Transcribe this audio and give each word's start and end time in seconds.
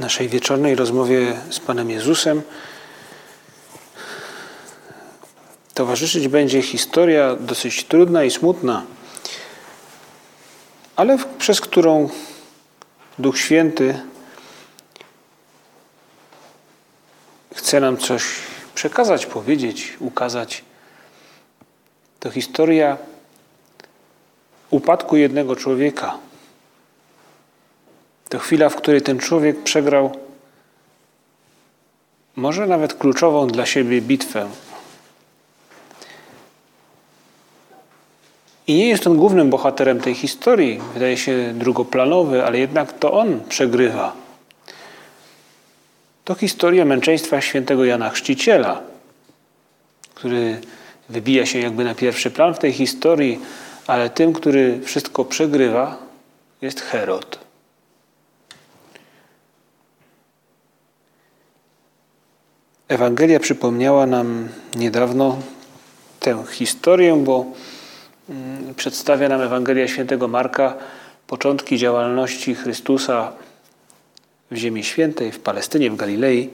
naszej 0.00 0.28
wieczornej 0.28 0.74
rozmowie 0.74 1.40
z 1.50 1.60
Panem 1.60 1.90
Jezusem 1.90 2.42
towarzyszyć 5.74 6.28
będzie 6.28 6.62
historia 6.62 7.36
dosyć 7.36 7.84
trudna 7.84 8.24
i 8.24 8.30
smutna, 8.30 8.82
ale 10.96 11.18
przez 11.38 11.60
którą 11.60 12.08
Duch 13.18 13.38
Święty 13.38 14.00
chce 17.54 17.80
nam 17.80 17.96
coś 17.96 18.24
przekazać, 18.74 19.26
powiedzieć, 19.26 19.96
ukazać. 20.00 20.64
To 22.20 22.30
historia 22.30 22.98
upadku 24.70 25.16
jednego 25.16 25.56
człowieka. 25.56 26.18
To 28.28 28.38
chwila, 28.38 28.68
w 28.68 28.76
której 28.76 29.02
ten 29.02 29.18
człowiek 29.18 29.62
przegrał 29.62 30.16
może 32.36 32.66
nawet 32.66 32.94
kluczową 32.94 33.46
dla 33.46 33.66
siebie 33.66 34.00
bitwę. 34.00 34.48
I 38.66 38.74
nie 38.74 38.88
jest 38.88 39.06
on 39.06 39.16
głównym 39.16 39.50
bohaterem 39.50 40.00
tej 40.00 40.14
historii, 40.14 40.80
wydaje 40.94 41.16
się 41.16 41.52
drugoplanowy, 41.54 42.44
ale 42.44 42.58
jednak 42.58 42.92
to 42.92 43.12
on 43.12 43.40
przegrywa. 43.48 44.12
To 46.24 46.34
historia 46.34 46.84
męczeństwa 46.84 47.40
świętego 47.40 47.84
Jana 47.84 48.10
Chrzciciela, 48.10 48.80
który 50.14 50.60
wybija 51.08 51.46
się 51.46 51.58
jakby 51.58 51.84
na 51.84 51.94
pierwszy 51.94 52.30
plan 52.30 52.54
w 52.54 52.58
tej 52.58 52.72
historii, 52.72 53.40
ale 53.86 54.10
tym, 54.10 54.32
który 54.32 54.80
wszystko 54.84 55.24
przegrywa, 55.24 55.96
jest 56.62 56.80
Herod. 56.80 57.45
Ewangelia 62.88 63.40
przypomniała 63.40 64.06
nam 64.06 64.48
niedawno 64.76 65.38
tę 66.20 66.44
historię, 66.50 67.16
bo 67.24 67.44
mm, 68.28 68.74
przedstawia 68.74 69.28
nam 69.28 69.40
Ewangelia 69.40 69.88
świętego 69.88 70.28
Marka 70.28 70.74
początki 71.26 71.78
działalności 71.78 72.54
Chrystusa 72.54 73.32
w 74.50 74.56
Ziemi 74.56 74.84
Świętej, 74.84 75.32
w 75.32 75.40
Palestynie, 75.40 75.90
w 75.90 75.96
Galilei. 75.96 76.50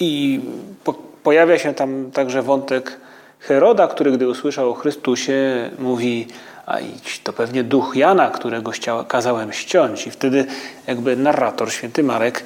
I 0.00 0.40
po, 0.84 0.92
pojawia 1.22 1.58
się 1.58 1.74
tam 1.74 2.10
także 2.10 2.42
wątek 2.42 3.00
Heroda, 3.38 3.88
który 3.88 4.12
gdy 4.12 4.28
usłyszał 4.28 4.70
o 4.70 4.74
Chrystusie, 4.74 5.70
mówi, 5.78 6.26
a 6.66 6.80
idź, 6.80 7.20
to 7.24 7.32
pewnie 7.32 7.64
duch 7.64 7.96
Jana, 7.96 8.30
którego 8.30 8.72
kazałem 9.08 9.52
ściąć. 9.52 10.06
I 10.06 10.10
wtedy 10.10 10.46
jakby 10.86 11.16
narrator, 11.16 11.72
święty 11.72 12.02
Marek, 12.02 12.44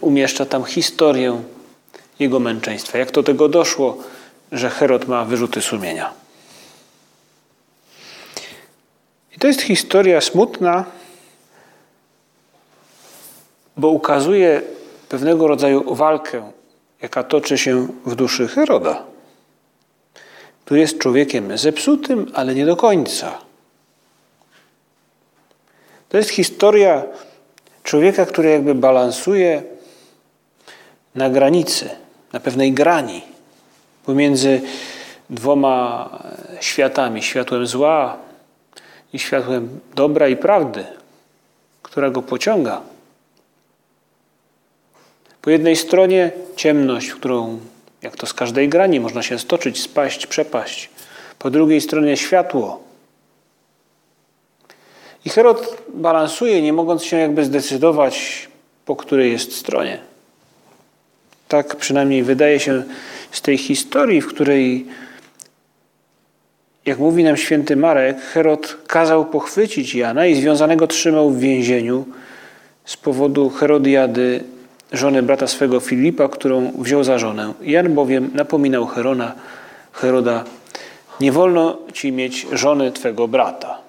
umieszcza 0.00 0.46
tam 0.46 0.64
historię 0.64 1.42
jego 2.18 2.40
męczeństwa. 2.40 2.98
Jak 2.98 3.10
do 3.10 3.22
tego 3.22 3.48
doszło, 3.48 3.98
że 4.52 4.70
Herod 4.70 5.08
ma 5.08 5.24
wyrzuty 5.24 5.62
sumienia. 5.62 6.12
I 9.36 9.38
to 9.38 9.46
jest 9.46 9.62
historia 9.62 10.20
smutna, 10.20 10.84
bo 13.76 13.88
ukazuje 13.88 14.62
pewnego 15.08 15.46
rodzaju 15.46 15.94
walkę, 15.94 16.52
jaka 17.02 17.22
toczy 17.22 17.58
się 17.58 17.88
w 18.06 18.14
duszy 18.14 18.48
Heroda, 18.48 19.04
który 20.64 20.80
jest 20.80 20.98
człowiekiem 20.98 21.58
zepsutym, 21.58 22.30
ale 22.34 22.54
nie 22.54 22.66
do 22.66 22.76
końca. 22.76 23.38
To 26.08 26.16
jest 26.16 26.30
historia 26.30 27.04
człowieka, 27.86 28.26
który 28.26 28.50
jakby 28.50 28.74
balansuje 28.74 29.62
na 31.14 31.30
granicy, 31.30 31.90
na 32.32 32.40
pewnej 32.40 32.72
grani 32.72 33.22
pomiędzy 34.06 34.60
dwoma 35.30 36.10
światami 36.60 37.22
światłem 37.22 37.66
zła 37.66 38.16
i 39.12 39.18
światłem 39.18 39.80
dobra 39.94 40.28
i 40.28 40.36
prawdy, 40.36 40.84
która 41.82 42.10
go 42.10 42.22
pociąga. 42.22 42.80
Po 45.42 45.50
jednej 45.50 45.76
stronie 45.76 46.30
ciemność, 46.56 47.08
w 47.08 47.16
którą, 47.16 47.58
jak 48.02 48.16
to 48.16 48.26
z 48.26 48.34
każdej 48.34 48.68
grani, 48.68 49.00
można 49.00 49.22
się 49.22 49.38
stoczyć, 49.38 49.82
spaść, 49.82 50.26
przepaść. 50.26 50.90
Po 51.38 51.50
drugiej 51.50 51.80
stronie 51.80 52.16
światło. 52.16 52.85
I 55.26 55.30
Herod 55.30 55.82
balansuje, 55.94 56.62
nie 56.62 56.72
mogąc 56.72 57.04
się 57.04 57.16
jakby 57.16 57.44
zdecydować, 57.44 58.48
po 58.84 58.96
której 58.96 59.32
jest 59.32 59.56
stronie. 59.56 59.98
Tak 61.48 61.76
przynajmniej 61.76 62.22
wydaje 62.22 62.60
się 62.60 62.82
z 63.30 63.42
tej 63.42 63.58
historii, 63.58 64.20
w 64.20 64.26
której, 64.26 64.86
jak 66.84 66.98
mówi 66.98 67.24
nam 67.24 67.36
święty 67.36 67.76
Marek, 67.76 68.20
Herod 68.20 68.76
kazał 68.86 69.24
pochwycić 69.24 69.94
Jana 69.94 70.26
i 70.26 70.34
związanego 70.34 70.86
trzymał 70.86 71.30
w 71.30 71.38
więzieniu 71.38 72.04
z 72.84 72.96
powodu 72.96 73.50
Herodiady, 73.50 74.44
żony 74.92 75.22
brata 75.22 75.46
swego 75.46 75.80
Filipa, 75.80 76.28
którą 76.28 76.72
wziął 76.78 77.04
za 77.04 77.18
żonę. 77.18 77.52
Jan 77.62 77.94
bowiem 77.94 78.30
napominał 78.34 78.86
Herona, 78.86 79.32
Heroda, 79.92 80.44
nie 81.20 81.32
wolno 81.32 81.78
ci 81.92 82.12
mieć 82.12 82.46
żony 82.52 82.92
twego 82.92 83.28
brata. 83.28 83.85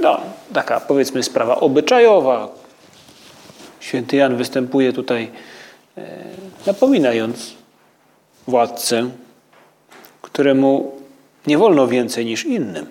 No, 0.00 0.20
taka 0.52 0.80
powiedzmy 0.80 1.22
sprawa 1.22 1.56
obyczajowa. 1.56 2.48
Święty 3.80 4.16
Jan 4.16 4.36
występuje 4.36 4.92
tutaj 4.92 5.30
e, 5.98 6.02
napominając 6.66 7.54
władcę, 8.48 9.10
któremu 10.22 11.00
nie 11.46 11.58
wolno 11.58 11.88
więcej 11.88 12.26
niż 12.26 12.44
innym. 12.44 12.86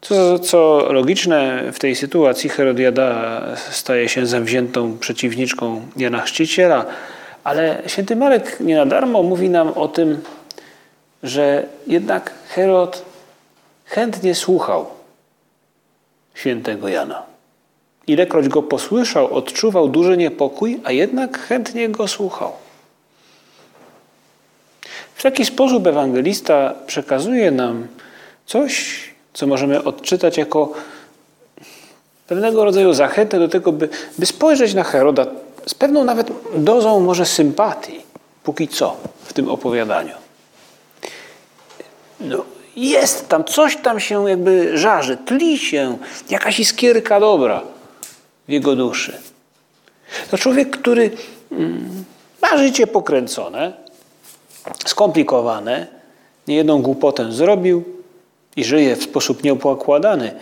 Co, 0.00 0.38
co 0.38 0.86
logiczne, 0.92 1.72
w 1.72 1.78
tej 1.78 1.96
sytuacji 1.96 2.50
Herodiada 2.50 3.40
staje 3.70 4.08
się 4.08 4.26
zawziętą 4.26 4.98
przeciwniczką 4.98 5.82
Jana 5.96 6.20
Chrzciciela, 6.20 6.84
ale 7.44 7.82
święty 7.86 8.16
Marek 8.16 8.60
nie 8.60 8.76
na 8.76 8.86
darmo 8.86 9.22
mówi 9.22 9.50
nam 9.50 9.68
o 9.68 9.88
tym, 9.88 10.22
że 11.22 11.66
jednak 11.86 12.32
Herod 12.48 13.11
chętnie 13.92 14.34
słuchał 14.34 14.86
świętego 16.34 16.88
Jana. 16.88 17.22
Ilekroć 18.06 18.48
go 18.48 18.62
posłyszał, 18.62 19.34
odczuwał 19.34 19.88
duży 19.88 20.16
niepokój, 20.16 20.80
a 20.84 20.92
jednak 20.92 21.38
chętnie 21.38 21.88
go 21.88 22.08
słuchał. 22.08 22.52
W 25.14 25.22
taki 25.22 25.44
sposób 25.44 25.86
ewangelista 25.86 26.74
przekazuje 26.86 27.50
nam 27.50 27.86
coś, 28.46 29.00
co 29.32 29.46
możemy 29.46 29.84
odczytać 29.84 30.36
jako 30.36 30.72
pewnego 32.26 32.64
rodzaju 32.64 32.92
zachętę 32.92 33.38
do 33.38 33.48
tego, 33.48 33.72
by, 33.72 33.88
by 34.18 34.26
spojrzeć 34.26 34.74
na 34.74 34.84
Heroda 34.84 35.26
z 35.66 35.74
pewną 35.74 36.04
nawet 36.04 36.30
dozą 36.54 37.00
może 37.00 37.26
sympatii, 37.26 38.00
póki 38.42 38.68
co 38.68 38.96
w 39.24 39.32
tym 39.32 39.48
opowiadaniu. 39.48 40.14
No, 42.20 42.44
jest 42.76 43.28
tam, 43.28 43.44
coś 43.44 43.76
tam 43.76 44.00
się 44.00 44.28
jakby 44.28 44.78
żarzy, 44.78 45.16
tli 45.16 45.58
się, 45.58 45.98
jakaś 46.30 46.60
iskierka 46.60 47.20
dobra 47.20 47.62
w 48.48 48.52
jego 48.52 48.76
duszy. 48.76 49.18
To 50.30 50.38
człowiek, 50.38 50.70
który 50.70 51.10
mm, 51.52 52.04
ma 52.42 52.58
życie 52.58 52.86
pokręcone, 52.86 53.72
skomplikowane, 54.86 55.86
niejedną 56.48 56.82
głupotę 56.82 57.32
zrobił 57.32 57.84
i 58.56 58.64
żyje 58.64 58.96
w 58.96 59.02
sposób 59.02 59.42
nieopłakładany, 59.42 60.34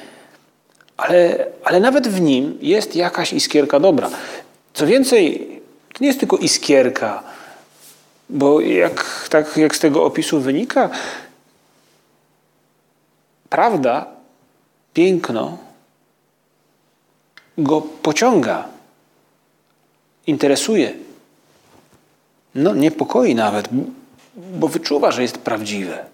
ale, 0.97 1.47
ale 1.65 1.81
nawet 1.81 2.09
w 2.09 2.21
nim 2.21 2.59
jest 2.61 2.97
jakaś 2.97 3.33
iskierka 3.33 3.81
dobra. 3.81 4.11
Co 4.75 4.87
więcej, 4.87 5.49
to 5.93 5.99
nie 6.01 6.07
jest 6.07 6.21
tylko 6.21 6.37
iskierka, 6.37 7.23
bo 8.29 8.61
jak, 8.61 9.29
tak 9.31 9.57
jak 9.57 9.77
z 9.77 9.81
tego 9.81 10.05
opisu 10.05 10.41
wynika, 10.41 10.91
prawda 13.51 14.07
piękno 14.95 15.59
go 17.59 17.81
pociąga, 17.81 18.69
interesuje. 20.27 20.93
No, 22.55 22.75
niepokoi 22.75 23.35
nawet, 23.35 23.69
bo 24.35 24.69
wyczuwa, 24.69 25.11
że 25.11 25.23
jest 25.23 25.39
prawdziwe. 25.39 26.05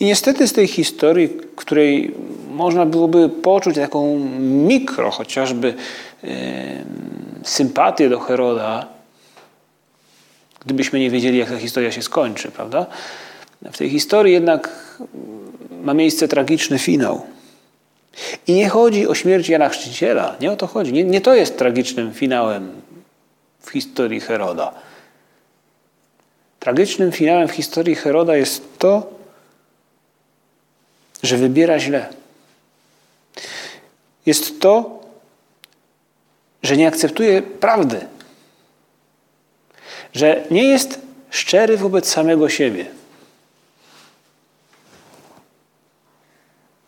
I 0.00 0.04
niestety 0.04 0.48
z 0.48 0.52
tej 0.52 0.66
historii, 0.66 1.28
której 1.56 2.14
można 2.50 2.86
byłoby 2.86 3.28
poczuć 3.28 3.76
taką 3.76 4.18
mikro 4.40 5.10
chociażby 5.10 5.74
sympatię 7.44 8.08
do 8.08 8.20
Heroda, 8.20 8.86
gdybyśmy 10.66 11.00
nie 11.00 11.10
wiedzieli, 11.10 11.38
jak 11.38 11.48
ta 11.48 11.58
historia 11.58 11.92
się 11.92 12.02
skończy, 12.02 12.50
prawda? 12.50 12.86
W 13.72 13.78
tej 13.78 13.90
historii 13.90 14.32
jednak 14.32 14.88
ma 15.82 15.94
miejsce 15.94 16.28
tragiczny 16.28 16.78
finał. 16.78 17.26
I 18.46 18.52
nie 18.52 18.68
chodzi 18.68 19.08
o 19.08 19.14
śmierć 19.14 19.48
Jana 19.48 19.68
Chrzciciela, 19.68 20.36
nie 20.40 20.52
o 20.52 20.56
to 20.56 20.66
chodzi. 20.66 20.92
Nie, 20.92 21.04
nie 21.04 21.20
to 21.20 21.34
jest 21.34 21.58
tragicznym 21.58 22.14
finałem 22.14 22.72
w 23.60 23.70
historii 23.70 24.20
Heroda. 24.20 24.74
Tragicznym 26.60 27.12
finałem 27.12 27.48
w 27.48 27.52
historii 27.52 27.94
Heroda 27.94 28.36
jest 28.36 28.78
to, 28.78 29.10
że 31.22 31.36
wybiera 31.36 31.78
źle. 31.78 32.06
Jest 34.26 34.60
to, 34.60 35.00
że 36.62 36.76
nie 36.76 36.88
akceptuje 36.88 37.42
prawdy, 37.42 38.06
że 40.14 40.44
nie 40.50 40.64
jest 40.64 41.00
szczery 41.30 41.76
wobec 41.76 42.08
samego 42.08 42.48
siebie. 42.48 42.86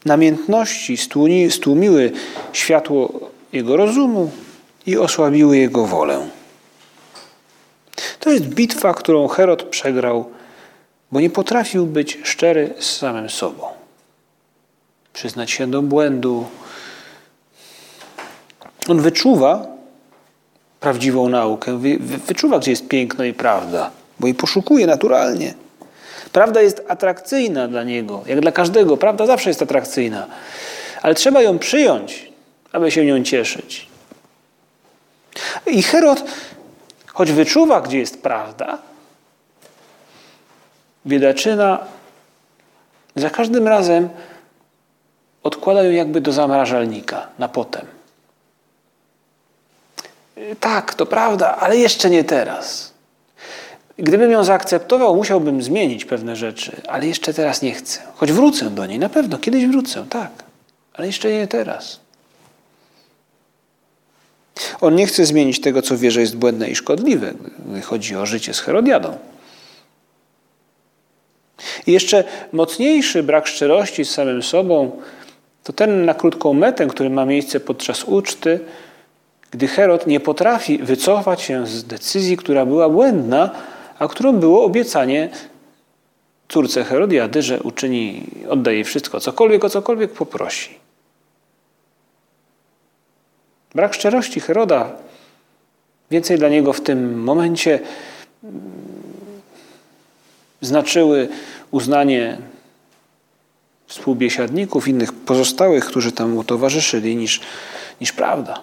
Namiętności 0.04 0.96
stłumiły 1.50 2.12
światło 2.52 3.30
jego 3.52 3.76
rozumu 3.76 4.30
i 4.86 4.98
osłabiły 4.98 5.58
jego 5.58 5.86
wolę. 5.86 6.28
To 8.20 8.30
jest 8.30 8.44
bitwa, 8.44 8.94
którą 8.94 9.28
Herod 9.28 9.62
przegrał, 9.62 10.30
bo 11.12 11.20
nie 11.20 11.30
potrafił 11.30 11.86
być 11.86 12.18
szczery 12.24 12.74
z 12.78 12.96
samym 12.96 13.30
sobą. 13.30 13.66
Przyznać 15.12 15.50
się 15.50 15.66
do 15.66 15.82
błędu. 15.82 16.46
On 18.88 19.00
wyczuwa 19.00 19.75
prawdziwą 20.80 21.28
naukę, 21.28 21.78
wyczuwa, 22.26 22.58
gdzie 22.58 22.70
jest 22.70 22.88
piękno 22.88 23.24
i 23.24 23.34
prawda, 23.34 23.90
bo 24.20 24.26
jej 24.26 24.34
poszukuje 24.34 24.86
naturalnie. 24.86 25.54
Prawda 26.32 26.62
jest 26.62 26.82
atrakcyjna 26.88 27.68
dla 27.68 27.84
niego, 27.84 28.22
jak 28.26 28.40
dla 28.40 28.52
każdego. 28.52 28.96
Prawda 28.96 29.26
zawsze 29.26 29.50
jest 29.50 29.62
atrakcyjna, 29.62 30.26
ale 31.02 31.14
trzeba 31.14 31.42
ją 31.42 31.58
przyjąć, 31.58 32.32
aby 32.72 32.90
się 32.90 33.04
nią 33.04 33.22
cieszyć. 33.22 33.88
I 35.66 35.82
Herod, 35.82 36.24
choć 37.06 37.32
wyczuwa, 37.32 37.80
gdzie 37.80 37.98
jest 37.98 38.22
prawda, 38.22 38.78
biedaczyna 41.06 41.78
za 43.16 43.30
każdym 43.30 43.68
razem 43.68 44.08
odkłada 45.42 45.82
ją 45.82 45.90
jakby 45.90 46.20
do 46.20 46.32
zamrażalnika 46.32 47.26
na 47.38 47.48
potem. 47.48 47.95
Tak, 50.60 50.94
to 50.94 51.06
prawda, 51.06 51.56
ale 51.56 51.76
jeszcze 51.76 52.10
nie 52.10 52.24
teraz. 52.24 52.92
Gdybym 53.98 54.30
ją 54.30 54.44
zaakceptował, 54.44 55.16
musiałbym 55.16 55.62
zmienić 55.62 56.04
pewne 56.04 56.36
rzeczy, 56.36 56.72
ale 56.88 57.06
jeszcze 57.06 57.34
teraz 57.34 57.62
nie 57.62 57.72
chcę. 57.72 58.00
Choć 58.14 58.32
wrócę 58.32 58.70
do 58.70 58.86
niej, 58.86 58.98
na 58.98 59.08
pewno, 59.08 59.38
kiedyś 59.38 59.66
wrócę, 59.66 60.06
tak, 60.10 60.30
ale 60.94 61.06
jeszcze 61.06 61.32
nie 61.32 61.46
teraz. 61.46 62.00
On 64.80 64.94
nie 64.94 65.06
chce 65.06 65.26
zmienić 65.26 65.60
tego, 65.60 65.82
co 65.82 65.98
wie, 65.98 66.10
że 66.10 66.20
jest 66.20 66.36
błędne 66.36 66.70
i 66.70 66.76
szkodliwe, 66.76 67.34
gdy 67.68 67.80
chodzi 67.80 68.16
o 68.16 68.26
życie 68.26 68.54
z 68.54 68.60
Herodiadą. 68.60 69.18
I 71.86 71.92
jeszcze 71.92 72.24
mocniejszy 72.52 73.22
brak 73.22 73.46
szczerości 73.46 74.04
z 74.04 74.10
samym 74.10 74.42
sobą 74.42 75.02
to 75.64 75.72
ten 75.72 76.04
na 76.04 76.14
krótką 76.14 76.52
metę, 76.52 76.86
który 76.86 77.10
ma 77.10 77.24
miejsce 77.24 77.60
podczas 77.60 78.04
uczty, 78.04 78.60
gdy 79.50 79.68
Herod 79.68 80.06
nie 80.06 80.20
potrafi 80.20 80.78
wycofać 80.78 81.42
się 81.42 81.66
z 81.66 81.84
decyzji, 81.84 82.36
która 82.36 82.66
była 82.66 82.88
błędna, 82.88 83.50
a 83.98 84.08
którą 84.08 84.32
było 84.32 84.64
obiecanie 84.64 85.30
córce 86.48 86.84
Herodiady, 86.84 87.42
że 87.42 87.60
uczyni, 87.60 88.26
odda 88.48 88.72
jej 88.72 88.84
wszystko, 88.84 89.20
cokolwiek 89.20 89.64
o 89.64 89.70
cokolwiek 89.70 90.12
poprosi. 90.12 90.78
Brak 93.74 93.94
szczerości 93.94 94.40
Heroda 94.40 94.92
więcej 96.10 96.38
dla 96.38 96.48
niego 96.48 96.72
w 96.72 96.80
tym 96.80 97.22
momencie 97.22 97.80
znaczyły 100.60 101.28
uznanie 101.70 102.38
współbiesiadników, 103.86 104.88
innych 104.88 105.12
pozostałych, 105.12 105.84
którzy 105.84 106.12
tam 106.12 106.30
mu 106.30 106.44
towarzyszyli, 106.44 107.16
niż, 107.16 107.40
niż 108.00 108.12
prawda. 108.12 108.60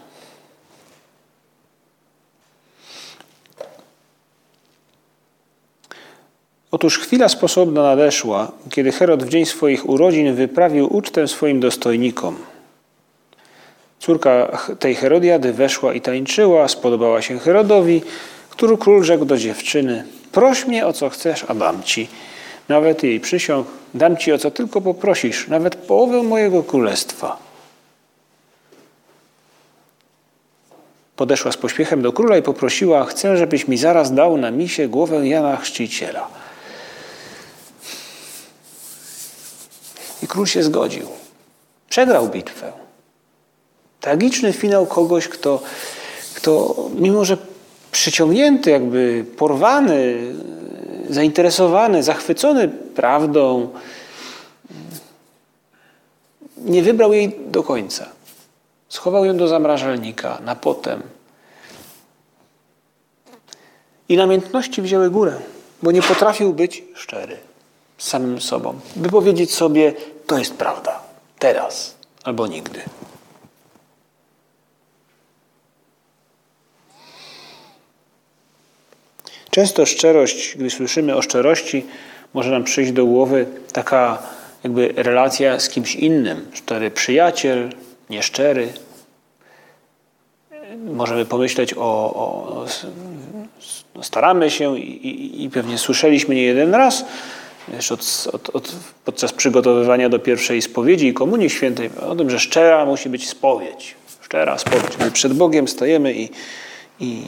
Otóż 6.74 7.00
chwila 7.00 7.30
sposobna 7.30 7.84
nadeszła, 7.84 8.52
kiedy 8.70 8.92
Herod 8.92 9.24
w 9.24 9.30
dzień 9.30 9.46
swoich 9.46 9.90
urodzin 9.90 10.36
wyprawił 10.36 10.96
ucztę 10.96 11.28
swoim 11.28 11.60
dostojnikom. 11.60 12.38
Córka 14.00 14.58
tej 14.80 14.96
Herodiady 14.96 15.54
weszła 15.54 15.94
i 15.94 16.02
tańczyła, 16.02 16.68
spodobała 16.68 17.22
się 17.22 17.40
Herodowi, 17.40 18.02
który 18.50 18.78
król 18.78 19.04
rzekł 19.04 19.26
do 19.26 19.38
dziewczyny: 19.38 20.04
Proś 20.32 20.66
mnie 20.66 20.88
o 20.88 20.94
co 20.94 21.10
chcesz, 21.10 21.46
a 21.48 21.54
dam 21.54 21.84
ci. 21.84 22.08
Nawet 22.70 23.04
jej 23.04 23.20
przysiąg, 23.20 23.68
dam 23.94 24.18
ci 24.18 24.32
o 24.32 24.38
co 24.38 24.52
tylko 24.52 24.82
poprosisz, 24.82 25.48
nawet 25.48 25.76
połowę 25.76 26.24
mojego 26.24 26.64
królestwa. 26.64 27.38
Podeszła 31.16 31.52
z 31.52 31.58
pośpiechem 31.58 32.02
do 32.02 32.14
króla 32.14 32.38
i 32.38 32.42
poprosiła: 32.42 33.06
Chcę, 33.06 33.38
żebyś 33.38 33.68
mi 33.68 33.78
zaraz 33.78 34.14
dał 34.14 34.38
na 34.38 34.52
misie 34.52 34.88
głowę 34.88 35.28
Jana 35.28 35.58
Chrzciciela. 35.58 36.43
Król 40.34 40.46
się 40.48 40.64
zgodził. 40.64 41.08
Przegrał 41.90 42.30
bitwę. 42.30 42.72
Tragiczny 44.02 44.54
finał 44.54 44.86
kogoś, 44.86 45.28
kto, 45.28 45.62
kto 46.36 46.76
mimo 46.96 47.26
że 47.26 47.38
przyciągnięty, 47.92 48.72
jakby 48.72 49.26
porwany, 49.38 50.18
zainteresowany, 51.10 52.04
zachwycony 52.04 52.68
prawdą, 52.68 53.70
nie 56.58 56.84
wybrał 56.84 57.14
jej 57.14 57.36
do 57.48 57.64
końca. 57.64 58.10
Schował 58.90 59.26
ją 59.26 59.38
do 59.38 59.48
zamrażalnika 59.48 60.42
na 60.46 60.56
potem. 60.56 61.02
I 64.10 64.18
namiętności 64.18 64.82
wzięły 64.82 65.10
górę, 65.10 65.40
bo 65.84 65.92
nie 65.92 66.02
potrafił 66.02 66.54
być 66.54 66.84
szczery 66.96 67.53
samym 68.04 68.42
sobą, 68.42 68.80
by 68.96 69.10
powiedzieć 69.10 69.54
sobie: 69.54 69.94
To 70.28 70.38
jest 70.38 70.54
prawda, 70.54 71.00
teraz 71.40 71.96
albo 72.24 72.48
nigdy. 72.48 72.82
Często 79.50 79.86
szczerość, 79.86 80.58
gdy 80.58 80.70
słyszymy 80.70 81.16
o 81.16 81.22
szczerości, 81.22 81.86
może 82.34 82.52
nam 82.52 82.64
przyjść 82.64 82.92
do 82.92 83.06
głowy 83.06 83.46
taka 83.74 84.24
jakby 84.64 84.94
relacja 84.96 85.60
z 85.60 85.70
kimś 85.70 85.96
innym. 85.96 86.48
Szczery 86.54 86.92
przyjaciel, 86.92 87.70
nieszczery. 88.10 88.74
Możemy 90.86 91.26
pomyśleć 91.26 91.74
o, 91.74 91.80
o, 91.80 92.66
staramy 94.02 94.52
się 94.52 94.80
i, 94.80 95.08
i, 95.08 95.44
i, 95.44 95.50
pewnie 95.50 95.78
słyszeliśmy 95.78 96.36
nie 96.36 96.44
jeden 96.44 96.76
raz, 96.76 97.06
od, 97.92 98.28
od, 98.34 98.56
od, 98.56 98.76
podczas 99.06 99.34
przygotowywania 99.34 100.10
do 100.10 100.20
pierwszej 100.20 100.62
spowiedzi 100.62 101.08
i 101.08 101.14
Komunii 101.14 101.50
Świętej, 101.50 101.90
o 102.10 102.16
tym, 102.16 102.30
że 102.30 102.40
szczera 102.40 102.86
musi 102.86 103.10
być 103.10 103.30
spowiedź. 103.30 103.96
Szczera 104.22 104.58
spowiedź. 104.58 104.98
My 105.00 105.12
przed 105.12 105.34
Bogiem 105.34 105.68
stajemy 105.68 106.14
i, 106.14 106.30
i, 107.00 107.24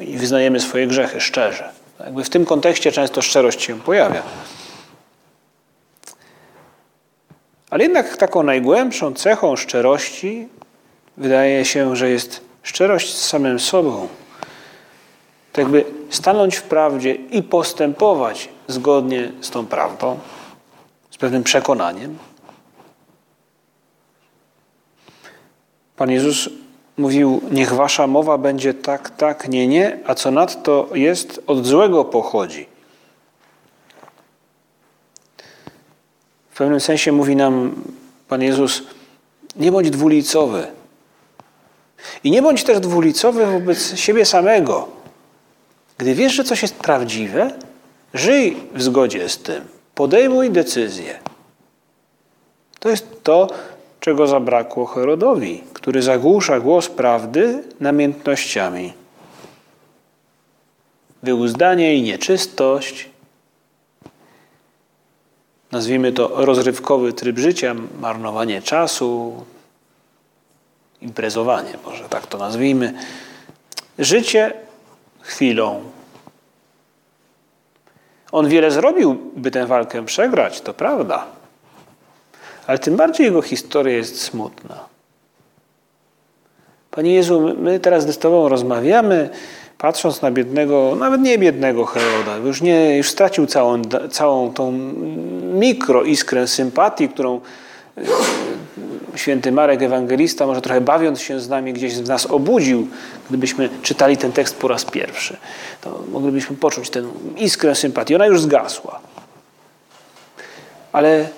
i 0.00 0.18
wyznajemy 0.18 0.60
swoje 0.60 0.86
grzechy 0.86 1.20
szczerze. 1.20 1.68
Jakby 2.00 2.24
w 2.24 2.30
tym 2.30 2.44
kontekście 2.44 2.92
często 2.92 3.22
szczerość 3.22 3.62
się 3.62 3.80
pojawia. 3.80 4.22
Ale 7.70 7.82
jednak 7.82 8.16
taką 8.16 8.42
najgłębszą 8.42 9.14
cechą 9.14 9.56
szczerości 9.56 10.48
wydaje 11.16 11.64
się, 11.64 11.96
że 11.96 12.10
jest 12.10 12.40
szczerość 12.62 13.14
z 13.14 13.28
samym 13.28 13.60
sobą. 13.60 14.08
Jakby 15.60 15.84
stanąć 16.10 16.56
w 16.56 16.62
prawdzie 16.62 17.14
i 17.14 17.42
postępować 17.42 18.48
zgodnie 18.68 19.32
z 19.40 19.50
tą 19.50 19.66
prawdą, 19.66 20.18
z 21.10 21.16
pewnym 21.16 21.42
przekonaniem. 21.42 22.18
Pan 25.96 26.10
Jezus 26.10 26.48
mówił: 26.96 27.40
Niech 27.50 27.72
wasza 27.72 28.06
mowa 28.06 28.38
będzie 28.38 28.74
tak, 28.74 29.10
tak, 29.10 29.48
nie, 29.48 29.68
nie, 29.68 29.98
a 30.06 30.14
co 30.14 30.30
nadto 30.30 30.88
jest, 30.94 31.42
od 31.46 31.66
złego 31.66 32.04
pochodzi. 32.04 32.66
W 36.50 36.56
pewnym 36.56 36.80
sensie 36.80 37.12
mówi 37.12 37.36
nam 37.36 37.82
Pan 38.28 38.42
Jezus: 38.42 38.82
Nie 39.56 39.72
bądź 39.72 39.90
dwulicowy. 39.90 40.66
I 42.24 42.30
nie 42.30 42.42
bądź 42.42 42.64
też 42.64 42.80
dwulicowy 42.80 43.46
wobec 43.46 43.96
siebie 43.96 44.24
samego. 44.24 44.99
Gdy 46.00 46.14
wiesz, 46.14 46.34
że 46.34 46.44
coś 46.44 46.62
jest 46.62 46.74
prawdziwe, 46.74 47.52
żyj 48.14 48.56
w 48.74 48.82
zgodzie 48.82 49.28
z 49.28 49.38
tym. 49.38 49.64
Podejmuj 49.94 50.50
decyzję. 50.50 51.18
To 52.78 52.88
jest 52.88 53.22
to, 53.22 53.48
czego 54.00 54.26
zabrakło 54.26 54.86
Herodowi, 54.86 55.64
który 55.72 56.02
zagłusza 56.02 56.60
głos 56.60 56.88
prawdy 56.88 57.62
namiętnościami. 57.80 58.92
Wyuzdanie 61.22 61.94
i 61.94 62.02
nieczystość, 62.02 63.08
nazwijmy 65.72 66.12
to 66.12 66.44
rozrywkowy 66.44 67.12
tryb 67.12 67.38
życia, 67.38 67.74
marnowanie 68.00 68.62
czasu, 68.62 69.44
imprezowanie, 71.00 71.74
może 71.84 72.04
tak 72.04 72.26
to 72.26 72.38
nazwijmy. 72.38 72.94
Życie 73.98 74.69
chwilą. 75.20 75.82
On 78.32 78.48
wiele 78.48 78.70
zrobił, 78.70 79.16
by 79.36 79.50
tę 79.50 79.66
walkę 79.66 80.04
przegrać, 80.04 80.60
to 80.60 80.74
prawda. 80.74 81.26
Ale 82.66 82.78
tym 82.78 82.96
bardziej 82.96 83.26
jego 83.26 83.42
historia 83.42 83.96
jest 83.96 84.22
smutna. 84.22 84.84
Panie 86.90 87.14
Jezu, 87.14 87.54
my 87.58 87.80
teraz 87.80 88.06
z 88.06 88.18
Tobą 88.18 88.48
rozmawiamy, 88.48 89.30
patrząc 89.78 90.22
na 90.22 90.30
biednego, 90.30 90.96
nawet 90.98 91.20
nie 91.20 91.38
biednego 91.38 91.84
Heroda, 91.84 92.36
już, 92.36 92.62
nie, 92.62 92.96
już 92.96 93.08
stracił 93.08 93.46
całą, 93.46 93.82
całą 94.10 94.52
tą 94.52 94.72
mikroiskrę 95.42 96.46
sympatii, 96.46 97.08
którą 97.08 97.40
święty 99.16 99.52
Marek 99.52 99.82
Ewangelista, 99.82 100.46
może 100.46 100.60
trochę 100.60 100.80
bawiąc 100.80 101.20
się 101.20 101.40
z 101.40 101.48
nami, 101.48 101.72
gdzieś 101.72 101.94
w 101.94 102.08
nas 102.08 102.26
obudził, 102.26 102.88
gdybyśmy 103.28 103.68
czytali 103.82 104.16
ten 104.16 104.32
tekst 104.32 104.56
po 104.56 104.68
raz 104.68 104.84
pierwszy. 104.84 105.36
To 105.80 106.02
moglibyśmy 106.12 106.56
poczuć 106.56 106.90
tę 106.90 107.02
iskrę 107.36 107.74
sympatii. 107.74 108.14
Ona 108.14 108.26
już 108.26 108.40
zgasła. 108.40 109.00
Ale 110.92 111.28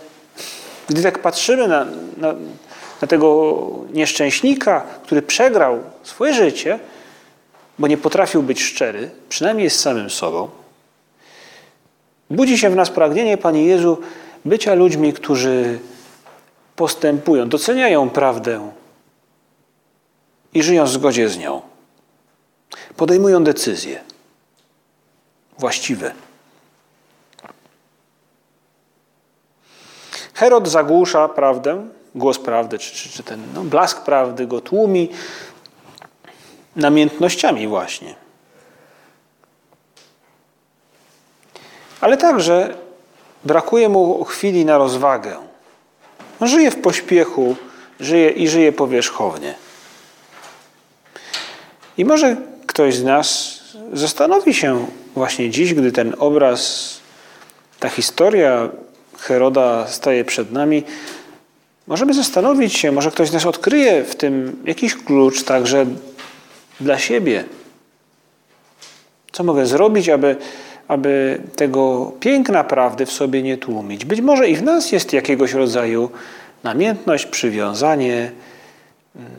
gdy 0.88 1.02
tak 1.02 1.18
patrzymy 1.18 1.68
na, 1.68 1.86
na, 2.16 2.34
na 3.02 3.08
tego 3.08 3.56
nieszczęśnika, 3.92 4.80
który 5.02 5.22
przegrał 5.22 5.80
swoje 6.02 6.34
życie, 6.34 6.78
bo 7.78 7.86
nie 7.86 7.96
potrafił 7.96 8.42
być 8.42 8.62
szczery, 8.62 9.10
przynajmniej 9.28 9.70
z 9.70 9.80
samym 9.80 10.10
sobą, 10.10 10.48
budzi 12.30 12.58
się 12.58 12.70
w 12.70 12.76
nas 12.76 12.90
pragnienie, 12.90 13.36
Panie 13.36 13.64
Jezu, 13.64 13.98
bycia 14.44 14.74
ludźmi, 14.74 15.12
którzy 15.12 15.78
postępują, 16.76 17.48
doceniają 17.48 18.10
prawdę 18.10 18.70
i 20.54 20.62
żyją 20.62 20.84
w 20.84 20.88
zgodzie 20.88 21.28
z 21.28 21.38
nią. 21.38 21.62
Podejmują 22.96 23.44
decyzje 23.44 24.00
właściwe. 25.58 26.12
Herod 30.34 30.68
zagłusza 30.68 31.28
prawdę, 31.28 31.88
głos 32.14 32.38
prawdy, 32.38 32.78
czy, 32.78 32.94
czy, 32.94 33.08
czy 33.08 33.22
ten 33.22 33.42
no, 33.54 33.64
blask 33.64 34.04
prawdy 34.04 34.46
go 34.46 34.60
tłumi 34.60 35.08
namiętnościami 36.76 37.68
właśnie. 37.68 38.14
Ale 42.00 42.16
także 42.16 42.74
brakuje 43.44 43.88
mu 43.88 44.24
chwili 44.24 44.64
na 44.64 44.78
rozwagę. 44.78 45.51
On 46.42 46.48
żyje 46.48 46.70
w 46.70 46.80
pośpiechu, 46.80 47.56
żyje 48.00 48.30
i 48.30 48.48
żyje 48.48 48.72
powierzchownie. 48.72 49.54
I 51.98 52.04
może 52.04 52.36
ktoś 52.66 52.94
z 52.94 53.04
nas 53.04 53.58
zastanowi 53.92 54.54
się 54.54 54.86
właśnie 55.14 55.50
dziś, 55.50 55.74
gdy 55.74 55.92
ten 55.92 56.14
obraz, 56.18 57.00
ta 57.80 57.88
historia 57.88 58.68
Heroda 59.18 59.86
staje 59.88 60.24
przed 60.24 60.52
nami, 60.52 60.82
możemy 61.86 62.14
zastanowić 62.14 62.74
się, 62.74 62.92
może 62.92 63.10
ktoś 63.10 63.28
z 63.28 63.32
nas 63.32 63.46
odkryje 63.46 64.04
w 64.04 64.16
tym 64.16 64.62
jakiś 64.64 64.94
klucz 64.94 65.42
także 65.42 65.86
dla 66.80 66.98
siebie. 66.98 67.44
Co 69.32 69.44
mogę 69.44 69.66
zrobić, 69.66 70.08
aby, 70.08 70.36
aby 70.88 71.40
tego 71.56 72.12
piękna 72.20 72.64
prawdy 72.64 73.06
w 73.06 73.12
sobie 73.12 73.42
nie 73.42 73.56
tłumić? 73.56 74.04
Być 74.04 74.20
może 74.20 74.48
i 74.48 74.56
w 74.56 74.62
nas 74.62 74.92
jest 74.92 75.12
jakiegoś 75.12 75.52
rodzaju 75.52 76.10
namiętność, 76.62 77.26
przywiązanie. 77.26 78.32
Mm, 79.16 79.30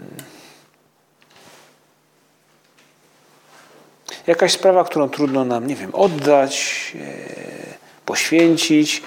jakaś 4.28 4.52
sprawa, 4.52 4.84
którą 4.84 5.10
trudno 5.10 5.46
nam, 5.46 5.68
nie 5.68 5.76
wiem, 5.76 5.96
oddać, 5.96 6.94
e, 6.96 7.74
poświęcić 8.06 9.04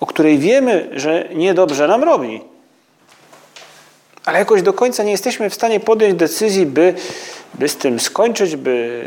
o 0.00 0.06
której 0.06 0.38
wiemy, 0.38 0.90
że 0.92 1.28
niedobrze 1.34 1.88
nam 1.88 2.04
robi. 2.04 2.40
Ale 4.24 4.38
jakoś 4.38 4.62
do 4.62 4.72
końca 4.72 5.02
nie 5.02 5.10
jesteśmy 5.10 5.50
w 5.50 5.54
stanie 5.54 5.80
podjąć 5.80 6.14
decyzji, 6.14 6.66
by, 6.66 6.94
by 7.54 7.68
z 7.68 7.76
tym 7.76 8.00
skończyć, 8.00 8.56
by, 8.56 9.04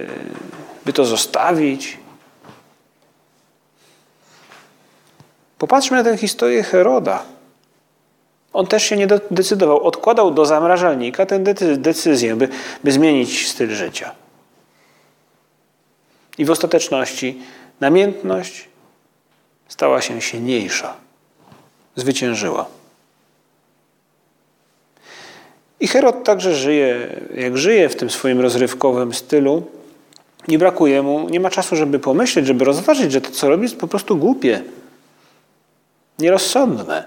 by 0.85 0.93
to 0.93 1.05
zostawić. 1.05 1.97
Popatrzmy 5.63 5.97
na 5.97 6.03
tę 6.03 6.17
historię 6.17 6.63
Heroda. 6.63 7.23
On 8.53 8.67
też 8.67 8.83
się 8.83 8.97
nie 8.97 9.07
decydował. 9.31 9.83
Odkładał 9.83 10.31
do 10.31 10.45
zamrażalnika 10.45 11.25
tę 11.25 11.39
decyzję, 11.77 12.35
by, 12.35 12.49
by 12.83 12.91
zmienić 12.91 13.47
styl 13.47 13.69
życia. 13.69 14.11
I 16.37 16.45
w 16.45 16.51
ostateczności 16.51 17.39
namiętność 17.79 18.67
stała 19.67 20.01
się 20.01 20.21
silniejsza, 20.21 20.93
zwyciężyła. 21.95 22.65
I 25.79 25.87
Herod 25.87 26.23
także 26.23 26.55
żyje, 26.55 27.07
jak 27.35 27.57
żyje 27.57 27.89
w 27.89 27.95
tym 27.95 28.09
swoim 28.09 28.39
rozrywkowym 28.39 29.13
stylu, 29.13 29.63
nie 30.47 30.59
brakuje 30.59 31.01
mu, 31.01 31.29
nie 31.29 31.39
ma 31.39 31.49
czasu, 31.49 31.75
żeby 31.75 31.99
pomyśleć, 31.99 32.47
żeby 32.47 32.65
rozważyć, 32.65 33.11
że 33.11 33.21
to, 33.21 33.31
co 33.31 33.49
robi, 33.49 33.63
jest 33.63 33.77
po 33.77 33.87
prostu 33.87 34.17
głupie, 34.17 34.61
nierozsądne, 36.19 37.05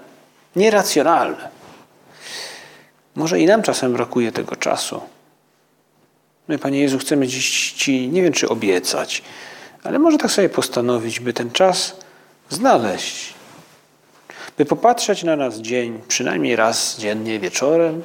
nieracjonalne. 0.55 1.49
Może 3.15 3.39
i 3.39 3.45
nam 3.45 3.61
czasem 3.61 3.93
brakuje 3.93 4.31
tego 4.31 4.55
czasu. 4.55 5.01
My, 6.47 6.59
Panie 6.59 6.81
Jezu, 6.81 6.99
chcemy 6.99 7.27
dziś 7.27 7.71
Ci, 7.71 8.07
nie 8.09 8.21
wiem 8.21 8.33
czy 8.33 8.49
obiecać, 8.49 9.23
ale 9.83 9.99
może 9.99 10.17
tak 10.17 10.31
sobie 10.31 10.49
postanowić, 10.49 11.19
by 11.19 11.33
ten 11.33 11.51
czas 11.51 11.95
znaleźć, 12.49 13.33
by 14.57 14.65
popatrzeć 14.65 15.23
na 15.23 15.35
nas 15.35 15.57
dzień, 15.57 16.01
przynajmniej 16.07 16.55
raz 16.55 16.97
dziennie 16.99 17.39
wieczorem 17.39 18.03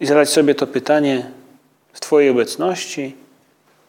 i 0.00 0.06
zadać 0.06 0.30
sobie 0.30 0.54
to 0.54 0.66
pytanie 0.66 1.30
w 1.92 2.00
Twojej 2.00 2.30
obecności, 2.30 3.16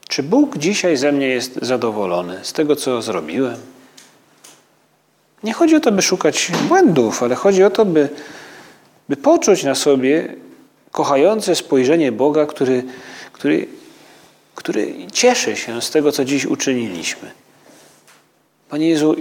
czy 0.08 0.24
Bóg 0.24 0.58
dzisiaj 0.58 0.98
ze 0.98 1.12
mnie 1.12 1.28
jest 1.28 1.60
zadowolony 1.62 2.40
z 2.44 2.54
tego, 2.54 2.76
co 2.76 3.02
zrobiłem? 3.02 3.58
Nie 5.44 5.54
chodzi 5.54 5.76
o 5.76 5.80
to, 5.80 5.92
by 5.92 6.02
szukać 6.02 6.52
błędów, 6.68 7.24
ale 7.24 7.36
chodzi 7.36 7.64
o 7.64 7.70
to, 7.70 7.86
by, 7.86 8.10
by 9.10 9.16
poczuć 9.16 9.64
na 9.64 9.76
sobie 9.76 10.36
kochające 10.92 11.56
spojrzenie 11.56 12.12
Boga, 12.12 12.46
który, 12.46 12.84
który, 13.32 13.68
który 14.56 14.94
cieszy 15.12 15.56
się 15.56 15.82
z 15.82 15.90
tego, 15.90 16.12
co 16.12 16.26
dziś 16.26 16.46
uczyniliśmy. 16.46 17.32
Panie 18.70 18.90
Jezu, 18.90 19.16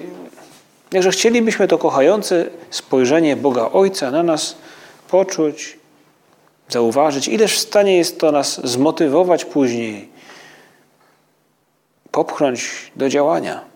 jakże 0.92 1.10
chcielibyśmy 1.10 1.68
to 1.68 1.78
kochające 1.78 2.46
spojrzenie 2.70 3.36
Boga 3.36 3.70
Ojca 3.72 4.10
na 4.10 4.22
nas 4.22 4.56
poczuć, 5.08 5.78
zauważyć, 6.68 7.28
ileż 7.28 7.56
w 7.56 7.60
stanie 7.60 7.96
jest 7.96 8.20
to 8.20 8.32
nas 8.32 8.60
zmotywować 8.66 9.44
później, 9.44 10.08
popchnąć 12.10 12.70
do 12.96 13.08
działania. 13.08 13.75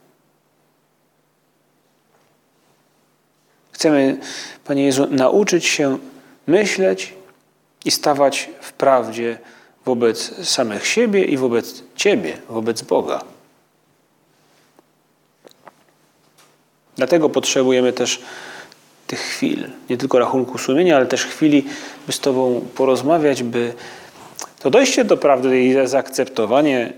Chcemy, 3.81 4.19
Panie 4.65 4.85
Jezu, 4.85 5.07
nauczyć 5.11 5.67
się 5.67 5.99
myśleć 6.47 7.15
i 7.85 7.91
stawać 7.91 8.51
w 8.61 8.73
prawdzie 8.73 9.39
wobec 9.85 10.49
samych 10.49 10.87
siebie 10.87 11.25
i 11.25 11.37
wobec 11.37 11.83
Ciebie, 11.97 12.37
wobec 12.49 12.83
Boga. 12.83 13.23
Dlatego 16.97 17.29
potrzebujemy 17.29 17.93
też 17.93 18.23
tych 19.07 19.21
chwil, 19.21 19.71
nie 19.91 19.97
tylko 19.97 20.19
rachunku 20.19 20.59
sumienia, 20.59 20.97
ale 20.97 21.07
też 21.07 21.25
chwili, 21.25 21.67
by 22.07 22.13
z 22.13 22.21
Tobą 22.21 22.67
porozmawiać, 22.75 23.43
by 23.43 23.73
to 24.59 24.71
dojście 24.71 25.05
do 25.05 25.17
prawdy 25.17 25.61
i 25.61 25.87
zaakceptowanie, 25.87 26.93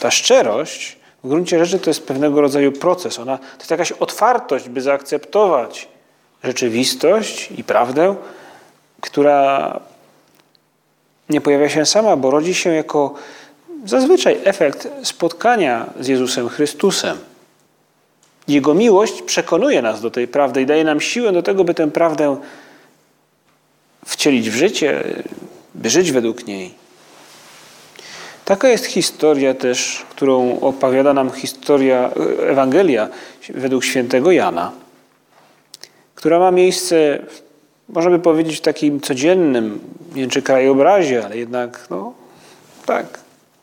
ta 0.00 0.10
szczerość, 0.10 0.96
w 1.24 1.28
gruncie 1.28 1.64
rzeczy 1.64 1.84
to 1.84 1.90
jest 1.90 2.06
pewnego 2.06 2.40
rodzaju 2.40 2.72
proces. 2.72 3.18
Ona, 3.18 3.38
to 3.38 3.58
jest 3.58 3.70
jakaś 3.70 3.92
otwartość, 3.92 4.68
by 4.68 4.80
zaakceptować 4.80 5.91
rzeczywistość 6.44 7.48
i 7.56 7.64
prawdę, 7.64 8.14
która 9.00 9.80
nie 11.30 11.40
pojawia 11.40 11.68
się 11.68 11.86
sama, 11.86 12.16
bo 12.16 12.30
rodzi 12.30 12.54
się 12.54 12.70
jako 12.70 13.14
zazwyczaj 13.84 14.38
efekt 14.44 14.88
spotkania 15.02 15.86
z 16.00 16.08
Jezusem 16.08 16.48
Chrystusem. 16.48 17.18
Jego 18.48 18.74
miłość 18.74 19.22
przekonuje 19.22 19.82
nas 19.82 20.00
do 20.00 20.10
tej 20.10 20.28
prawdy 20.28 20.62
i 20.62 20.66
daje 20.66 20.84
nam 20.84 21.00
siłę 21.00 21.32
do 21.32 21.42
tego, 21.42 21.64
by 21.64 21.74
tę 21.74 21.90
prawdę 21.90 22.36
wcielić 24.06 24.50
w 24.50 24.54
życie, 24.54 25.04
by 25.74 25.90
żyć 25.90 26.12
według 26.12 26.46
niej. 26.46 26.74
Taka 28.44 28.68
jest 28.68 28.84
historia 28.84 29.54
też, 29.54 30.02
którą 30.10 30.60
opowiada 30.60 31.14
nam 31.14 31.30
historia 31.30 32.10
Ewangelia 32.46 33.08
według 33.48 33.84
świętego 33.84 34.32
Jana, 34.32 34.72
która 36.22 36.38
ma 36.38 36.50
miejsce, 36.50 37.18
można 37.88 38.10
by 38.10 38.18
powiedzieć, 38.18 38.56
w 38.56 38.60
takim 38.60 39.00
codziennym, 39.00 39.80
nie 40.14 40.20
wiem 40.20 40.30
czy 40.30 40.42
krajobrazie, 40.42 41.24
ale 41.24 41.36
jednak, 41.36 41.86
no 41.90 42.12
tak, 42.86 43.18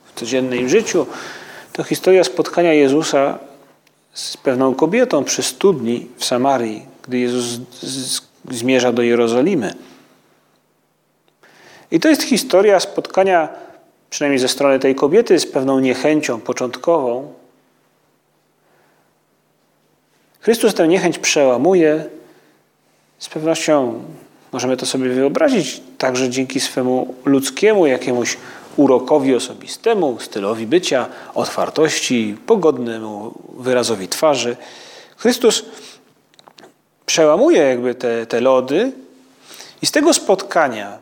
w 0.06 0.20
codziennym 0.20 0.70
życiu. 0.70 1.06
To 1.74 1.84
historia 1.84 2.24
spotkania 2.24 2.74
Jezusa 2.74 3.40
z 4.14 4.38
pewną 4.38 4.76
kobietą 4.76 5.24
przy 5.24 5.44
studni 5.44 6.08
w 6.18 6.26
Samarii, 6.26 6.86
gdy 7.08 7.20
Jezus 7.20 7.60
zmierza 8.52 8.92
do 8.92 9.02
Jerozolimy. 9.02 9.74
I 11.92 12.00
to 12.00 12.10
jest 12.10 12.24
historia 12.24 12.80
spotkania, 12.80 13.50
przynajmniej 14.10 14.40
ze 14.40 14.48
strony 14.48 14.80
tej 14.80 14.96
kobiety, 14.96 15.40
z 15.40 15.46
pewną 15.46 15.80
niechęcią 15.80 16.42
początkową. 16.42 17.34
Chrystus 20.40 20.74
tę 20.74 20.88
niechęć 20.88 21.20
przełamuje. 21.20 22.19
Z 23.20 23.30
pewnością 23.30 24.04
możemy 24.52 24.78
to 24.78 24.86
sobie 24.86 25.10
wyobrazić 25.10 25.82
także 25.98 26.30
dzięki 26.30 26.60
swemu 26.60 27.16
ludzkiemu 27.26 27.88
jakiemuś 27.88 28.38
urokowi 28.78 29.36
osobistemu, 29.36 30.18
stylowi 30.20 30.68
bycia, 30.68 31.08
otwartości, 31.34 32.38
pogodnemu 32.46 33.34
wyrazowi 33.58 34.08
twarzy. 34.08 34.58
Chrystus 35.18 35.66
przełamuje 37.06 37.62
jakby 37.62 37.96
te, 37.96 38.26
te 38.26 38.42
lody 38.42 38.92
i 39.82 39.86
z 39.86 39.92
tego 39.92 40.14
spotkania, 40.14 40.98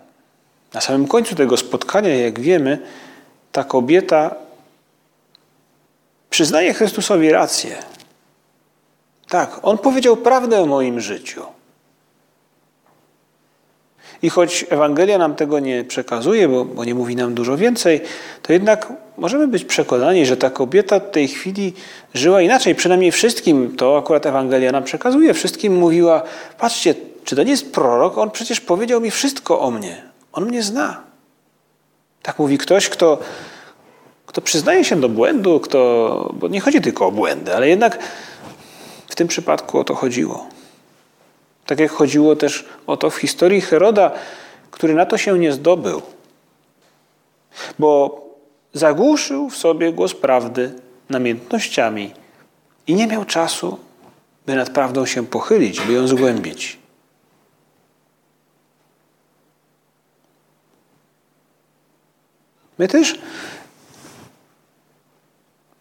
na 0.74 0.82
samym 0.82 1.08
końcu 1.08 1.36
tego 1.36 1.58
spotkania, 1.58 2.16
jak 2.16 2.40
wiemy, 2.40 2.80
ta 3.52 3.64
kobieta 3.64 4.36
przyznaje 6.30 6.74
Chrystusowi 6.74 7.32
rację. 7.32 7.78
Tak, 9.30 9.60
on 9.64 9.78
powiedział 9.78 10.18
prawdę 10.18 10.62
o 10.62 10.66
moim 10.66 11.02
życiu. 11.02 11.57
I 14.22 14.30
choć 14.30 14.66
Ewangelia 14.70 15.18
nam 15.18 15.36
tego 15.36 15.60
nie 15.60 15.84
przekazuje, 15.84 16.48
bo, 16.48 16.66
bo, 16.66 16.86
nie 16.86 16.96
mówi 16.96 17.16
nam 17.16 17.34
dużo 17.34 17.58
więcej, 17.58 18.02
to 18.42 18.54
jednak 18.54 18.94
możemy 19.18 19.48
być 19.48 19.66
przekonani, 19.66 20.26
że 20.26 20.38
ta 20.38 20.50
kobieta 20.50 21.00
w 21.00 21.12
tej 21.12 21.28
chwili 21.28 21.74
żyła 22.14 22.42
inaczej. 22.42 22.76
Przynajmniej 22.76 23.12
wszystkim, 23.12 23.76
to 23.76 23.98
akurat 23.98 24.26
Ewangelia 24.26 24.72
nam 24.72 24.84
przekazuje, 24.84 25.34
wszystkim 25.34 25.76
mówiła: 25.76 26.24
Patrzcie, 26.58 26.96
czy 27.24 27.36
to 27.36 27.44
nie 27.44 27.52
jest 27.52 27.72
prorok? 27.72 28.18
On 28.18 28.32
przecież 28.32 28.62
powiedział 28.62 29.02
mi 29.02 29.12
wszystko 29.12 29.60
o 29.60 29.72
mnie. 29.72 30.04
On 30.32 30.46
mnie 30.46 30.64
zna. 30.64 31.04
Tak 32.22 32.40
mówi 32.40 32.58
ktoś, 32.58 32.90
kto, 32.90 33.18
kto 34.26 34.42
przyznaje 34.42 34.84
się 34.84 34.96
do 34.96 35.10
błędu, 35.10 35.60
kto, 35.60 36.34
bo 36.34 36.48
nie 36.48 36.62
chodzi 36.62 36.82
tylko 36.82 37.08
o 37.08 37.12
błędy, 37.12 37.56
ale 37.56 37.70
jednak 37.70 38.00
w 39.08 39.16
tym 39.16 39.28
przypadku 39.28 39.80
o 39.80 39.84
to 39.84 39.96
chodziło. 39.96 40.57
Tak 41.68 41.80
jak 41.80 41.92
chodziło 41.92 42.36
też 42.36 42.66
o 42.88 42.98
to 42.98 43.10
w 43.10 43.16
historii 43.16 43.62
Heroda, 43.62 44.12
który 44.72 44.94
na 44.94 45.06
to 45.06 45.18
się 45.18 45.40
nie 45.40 45.52
zdobył. 45.54 46.02
Bo 47.80 48.22
zagłuszył 48.74 49.50
w 49.50 49.58
sobie 49.58 49.94
głos 49.94 50.14
prawdy 50.14 50.74
namiętnościami 51.10 52.14
i 52.88 52.96
nie 52.96 53.08
miał 53.08 53.26
czasu, 53.26 53.78
by 54.46 54.56
nad 54.56 54.70
prawdą 54.70 55.06
się 55.06 55.26
pochylić, 55.26 55.82
by 55.82 55.94
ją 55.94 56.08
zgłębić. 56.08 56.80
My 62.78 62.88
też 62.88 63.20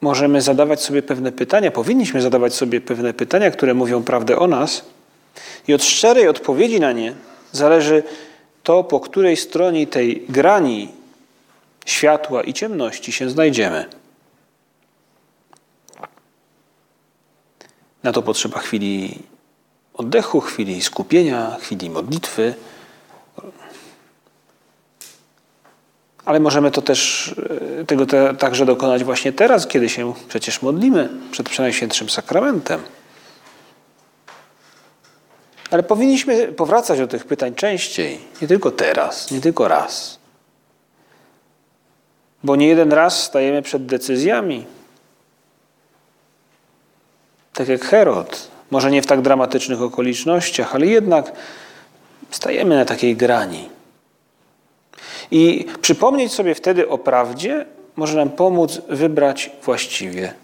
możemy 0.01 0.43
zadawać 0.43 0.83
sobie 0.83 1.03
pewne 1.03 1.33
pytania, 1.33 1.71
powinniśmy 1.71 2.23
zadawać 2.23 2.55
sobie 2.55 2.81
pewne 2.81 3.15
pytania, 3.15 3.51
które 3.51 3.75
mówią 3.75 4.03
prawdę 4.03 4.39
o 4.39 4.47
nas 4.47 4.96
i 5.69 5.75
od 5.75 5.85
szczerej 5.85 6.29
odpowiedzi 6.29 6.81
na 6.81 6.93
nie 6.93 7.15
zależy 7.53 8.03
to, 8.63 8.85
po 8.85 9.01
której 9.01 9.37
stronie 9.37 9.87
tej 9.87 10.27
grani 10.29 10.89
światła 11.87 12.43
i 12.43 12.53
ciemności 12.53 13.13
się 13.13 13.31
znajdziemy. 13.31 13.87
Na 18.03 18.13
to 18.13 18.23
potrzeba 18.23 18.59
chwili 18.59 19.19
oddechu, 19.95 20.41
chwili 20.41 20.83
skupienia, 20.83 21.57
chwili 21.61 21.91
modlitwy. 21.91 22.55
Ale 26.25 26.41
możemy 26.41 26.71
to 26.71 26.83
też, 26.83 27.35
tego 27.87 28.07
te, 28.07 28.35
także 28.35 28.67
dokonać 28.67 29.05
właśnie 29.05 29.33
teraz, 29.33 29.67
kiedy 29.67 29.89
się 29.89 30.15
przecież 30.29 30.63
modlimy 30.63 31.09
przed 31.31 31.49
Przenajświętszym 31.49 32.11
Sakramentem. 32.11 32.81
Ale 35.71 35.83
powinniśmy 35.83 36.49
powracać 36.49 36.99
do 36.99 37.07
tych 37.07 37.25
pytań 37.25 37.55
częściej, 37.55 38.19
nie 38.43 38.49
tylko 38.49 38.71
teraz, 38.71 39.31
nie 39.31 39.41
tylko 39.41 39.69
raz. 39.69 40.19
Bo 42.45 42.57
nie 42.57 42.69
jeden 42.69 42.93
raz 42.93 43.23
stajemy 43.23 43.63
przed 43.63 43.87
decyzjami. 43.87 44.67
Tak 47.53 47.69
jak 47.69 47.85
Herod, 47.85 48.49
może 48.71 48.91
nie 48.91 49.03
w 49.03 49.07
tak 49.07 49.23
dramatycznych 49.23 49.83
okolicznościach, 49.83 50.75
ale 50.75 50.87
jednak 50.87 51.33
stajemy 52.31 52.77
na 52.77 52.85
takiej 52.85 53.17
grani. 53.17 53.69
I 55.31 55.67
przypomnieć 55.81 56.33
sobie 56.33 56.55
wtedy 56.55 56.89
o 56.89 56.99
prawdzie 56.99 57.67
może 57.97 58.17
nam 58.17 58.31
pomóc 58.31 58.81
wybrać 58.89 59.51
właściwie. 59.63 60.35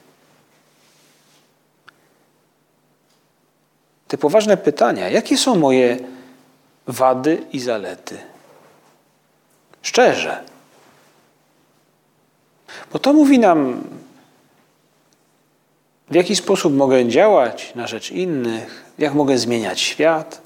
Te 4.13 4.19
poważne 4.19 4.57
pytania: 4.57 5.09
jakie 5.09 5.39
są 5.39 5.55
moje 5.55 5.99
wady 6.87 7.47
i 7.53 7.61
zalety? 7.61 8.19
Szczerze. 9.83 10.41
Bo 12.93 12.99
to 12.99 13.13
mówi 13.13 13.39
nam, 13.39 13.85
w 16.11 16.15
jaki 16.15 16.37
sposób 16.37 16.75
mogę 16.75 17.09
działać 17.09 17.73
na 17.75 17.87
rzecz 17.87 18.11
innych, 18.11 18.93
jak 18.99 19.15
mogę 19.15 19.39
zmieniać 19.39 19.81
świat. 19.81 20.43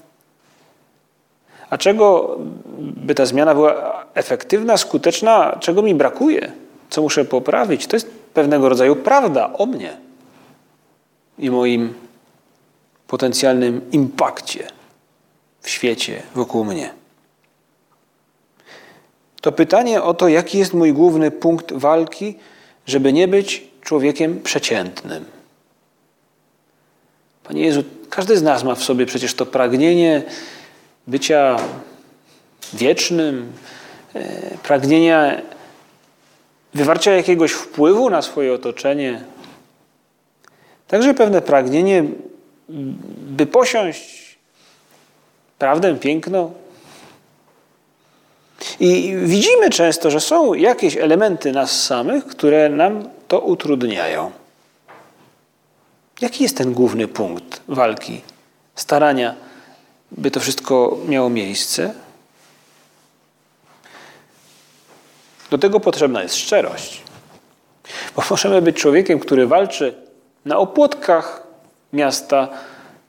A 1.69 1.77
czego, 1.77 2.37
by 2.79 3.15
ta 3.15 3.25
zmiana 3.25 3.53
była 3.53 4.05
efektywna, 4.13 4.77
skuteczna, 4.77 5.57
czego 5.59 5.81
mi 5.81 5.95
brakuje, 5.95 6.51
co 6.89 7.01
muszę 7.01 7.25
poprawić, 7.25 7.87
to 7.87 7.95
jest 7.95 8.09
pewnego 8.33 8.69
rodzaju 8.69 8.95
prawda 8.95 9.53
o 9.53 9.65
mnie 9.65 9.97
i 11.39 11.51
moim 11.51 12.06
potencjalnym 13.07 13.91
impakcie 13.91 14.67
w 15.61 15.69
świecie 15.69 16.23
wokół 16.35 16.65
mnie. 16.65 16.93
To 19.41 19.51
pytanie 19.51 20.03
o 20.03 20.13
to, 20.13 20.27
jaki 20.27 20.57
jest 20.57 20.73
mój 20.73 20.93
główny 20.93 21.31
punkt 21.31 21.73
walki, 21.73 22.35
żeby 22.85 23.13
nie 23.13 23.27
być 23.27 23.67
człowiekiem 23.81 24.41
przeciętnym. 24.41 25.25
Panie 27.43 27.61
Jezu, 27.61 27.83
każdy 28.09 28.37
z 28.37 28.43
nas 28.43 28.63
ma 28.63 28.75
w 28.75 28.83
sobie 28.83 29.05
przecież 29.05 29.33
to 29.33 29.45
pragnienie 29.45 30.23
bycia 31.07 31.57
wiecznym, 32.73 33.51
e, 34.15 34.57
pragnienia 34.63 35.41
wywarcia 36.73 37.11
jakiegoś 37.11 37.51
wpływu 37.51 38.09
na 38.09 38.21
swoje 38.21 38.53
otoczenie. 38.53 39.23
Także 40.87 41.13
pewne 41.13 41.41
pragnienie 41.41 42.03
by 42.69 43.45
posiąść 43.45 44.37
prawdę, 45.57 45.95
piękno, 45.95 46.51
I 48.79 49.15
widzimy 49.23 49.69
często, 49.69 50.11
że 50.11 50.19
są 50.19 50.53
jakieś 50.53 50.97
elementy 50.97 51.51
nas 51.51 51.83
samych, 51.83 52.25
które 52.25 52.69
nam 52.69 53.09
to 53.27 53.39
utrudniają. 53.39 54.31
Jaki 56.21 56.43
jest 56.43 56.57
ten 56.57 56.73
główny 56.73 57.07
punkt 57.07 57.61
walki, 57.67 58.21
starania, 58.75 59.35
by 60.11 60.31
to 60.31 60.39
wszystko 60.39 60.97
miało 61.07 61.29
miejsce? 61.29 61.93
Do 65.49 65.57
tego 65.57 65.79
potrzebna 65.79 66.23
jest 66.23 66.35
szczerość. 66.35 67.01
Bo 68.15 68.23
możemy 68.29 68.61
być 68.61 68.77
człowiekiem, 68.77 69.19
który 69.19 69.47
walczy 69.47 69.93
na 70.45 70.57
opłotkach 70.57 71.46
miasta, 71.93 72.49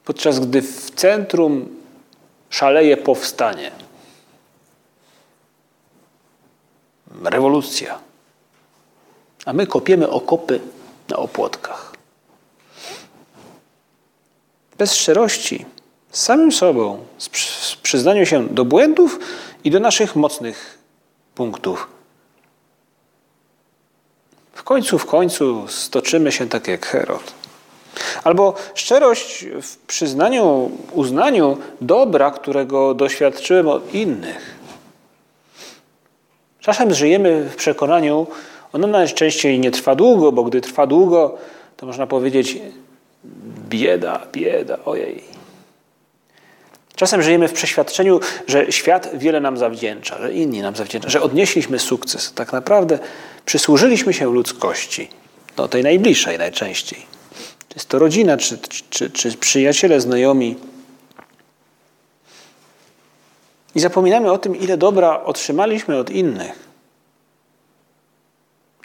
podczas 0.05 0.41
gdy 0.41 0.63
w 0.63 0.91
centrum 0.91 1.69
szaleje 2.51 2.97
powstanie. 2.97 3.71
Rewolucja. 7.25 7.99
A 9.45 9.53
my 9.53 9.67
kopiemy 9.67 10.11
okopy 10.11 10.61
na 11.09 11.17
opłotkach. 11.17 11.93
Bez 14.79 14.95
szczerości, 14.95 15.67
z 16.11 16.23
samym 16.23 16.53
sobą, 16.53 17.05
z 17.19 17.77
przyznaniu 17.77 18.27
się 18.27 18.49
do 18.49 18.65
błędów 18.65 19.19
i 19.65 19.71
do 19.71 19.81
naszych 19.81 20.17
mocnych 20.17 20.79
punktów. 21.35 21.89
W 24.53 24.63
końcu, 24.63 24.99
w 24.99 25.07
końcu 25.07 25.69
stoczymy 25.69 26.33
się 26.33 26.49
tak 26.49 26.69
jak 26.69 26.87
Herod. 26.87 27.38
Albo 28.25 28.55
szczerość 28.75 29.47
w 29.63 29.77
przyznaniu, 29.77 30.71
uznaniu 30.93 31.57
dobra, 31.81 32.31
którego 32.31 32.95
doświadczyłem 32.95 33.69
od 33.69 33.95
innych. 33.95 34.59
Czasem 36.61 36.95
żyjemy 36.95 37.49
w 37.51 37.57
przekonaniu, 37.57 38.27
ono 38.73 38.87
najczęściej 38.87 39.59
nie 39.59 39.71
trwa 39.71 39.95
długo, 39.95 40.33
bo 40.33 40.45
gdy 40.45 40.61
trwa 40.61 40.87
długo, 40.87 41.39
to 41.77 41.87
można 41.87 42.07
powiedzieć 42.07 42.59
bieda, 43.69 44.27
bieda, 44.33 44.79
ojej. 44.85 45.23
Czasem 46.97 47.23
żyjemy 47.23 47.49
w 47.49 47.53
przeświadczeniu, 47.53 48.21
że 48.47 48.73
świat 48.73 49.11
wiele 49.15 49.41
nam 49.41 49.57
zawdzięcza, 49.57 50.19
że 50.19 50.33
inni 50.33 50.63
nam 50.63 50.77
zawdzięczają, 50.77 51.11
że 51.11 51.23
odnieśliśmy 51.23 51.79
sukces. 51.79 52.33
Tak 52.33 52.53
naprawdę 52.53 52.99
przysłużyliśmy 53.45 54.15
się 54.15 54.33
ludzkości, 54.33 55.09
no 55.57 55.69
tej 55.69 55.83
najbliższej 55.83 56.39
najczęściej. 56.39 57.18
Czy 57.69 57.75
jest 57.75 57.89
to 57.89 57.99
rodzina, 57.99 58.37
czy, 58.37 58.59
czy, 58.91 59.11
czy 59.11 59.37
przyjaciele, 59.37 60.01
znajomi. 60.01 60.57
I 63.75 63.81
zapominamy 63.81 64.33
o 64.33 64.39
tym, 64.39 64.57
ile 64.57 64.77
dobra 64.77 65.25
otrzymaliśmy 65.25 65.97
od 65.97 66.11
innych. 66.11 66.69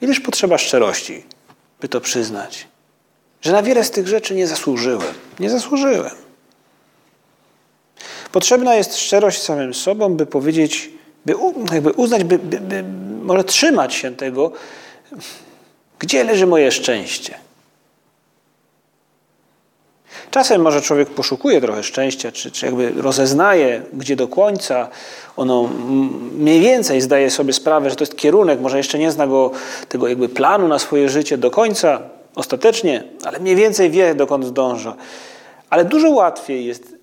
Ileż 0.01 0.19
potrzeba 0.19 0.57
szczerości, 0.57 1.23
by 1.81 1.89
to 1.89 2.01
przyznać, 2.01 2.67
że 3.41 3.51
na 3.51 3.63
wiele 3.63 3.83
z 3.83 3.91
tych 3.91 4.07
rzeczy 4.07 4.35
nie 4.35 4.47
zasłużyłem. 4.47 5.13
Nie 5.39 5.49
zasłużyłem. 5.49 6.15
Potrzebna 8.31 8.75
jest 8.75 8.97
szczerość 8.97 9.41
samym 9.41 9.73
sobą, 9.73 10.13
by 10.13 10.25
powiedzieć, 10.25 10.89
by 11.25 11.33
jakby 11.73 11.91
uznać, 11.91 12.23
by, 12.23 12.39
by, 12.39 12.59
by 12.59 12.83
może 13.23 13.43
trzymać 13.43 13.93
się 13.93 14.15
tego, 14.15 14.51
gdzie 15.99 16.23
leży 16.23 16.47
moje 16.47 16.71
szczęście. 16.71 17.39
Czasem 20.31 20.61
może 20.61 20.81
człowiek 20.81 21.09
poszukuje 21.09 21.61
trochę 21.61 21.83
szczęścia, 21.83 22.31
czy, 22.31 22.51
czy 22.51 22.65
jakby 22.65 22.91
rozeznaje, 23.01 23.81
gdzie 23.93 24.15
do 24.15 24.27
końca 24.27 24.87
ono 25.37 25.69
mniej 26.37 26.59
więcej 26.59 27.01
zdaje 27.01 27.31
sobie 27.31 27.53
sprawę, 27.53 27.89
że 27.89 27.95
to 27.95 28.03
jest 28.03 28.17
kierunek, 28.17 28.59
może 28.59 28.77
jeszcze 28.77 28.99
nie 28.99 29.11
zna 29.11 29.27
go, 29.27 29.51
tego 29.89 30.07
jakby 30.07 30.29
planu 30.29 30.67
na 30.67 30.79
swoje 30.79 31.09
życie 31.09 31.37
do 31.37 31.51
końca, 31.51 32.01
ostatecznie, 32.35 33.03
ale 33.23 33.39
mniej 33.39 33.55
więcej 33.55 33.89
wie, 33.89 34.15
dokąd 34.15 34.45
zdąża. 34.45 34.95
Ale 35.69 35.85
dużo 35.85 36.09
łatwiej 36.09 36.65
jest 36.65 36.95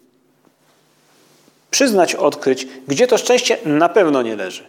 przyznać, 1.71 2.15
odkryć, 2.15 2.69
gdzie 2.89 3.07
to 3.07 3.19
szczęście 3.19 3.59
na 3.65 3.89
pewno 3.89 4.23
nie 4.23 4.37
leży. 4.37 4.69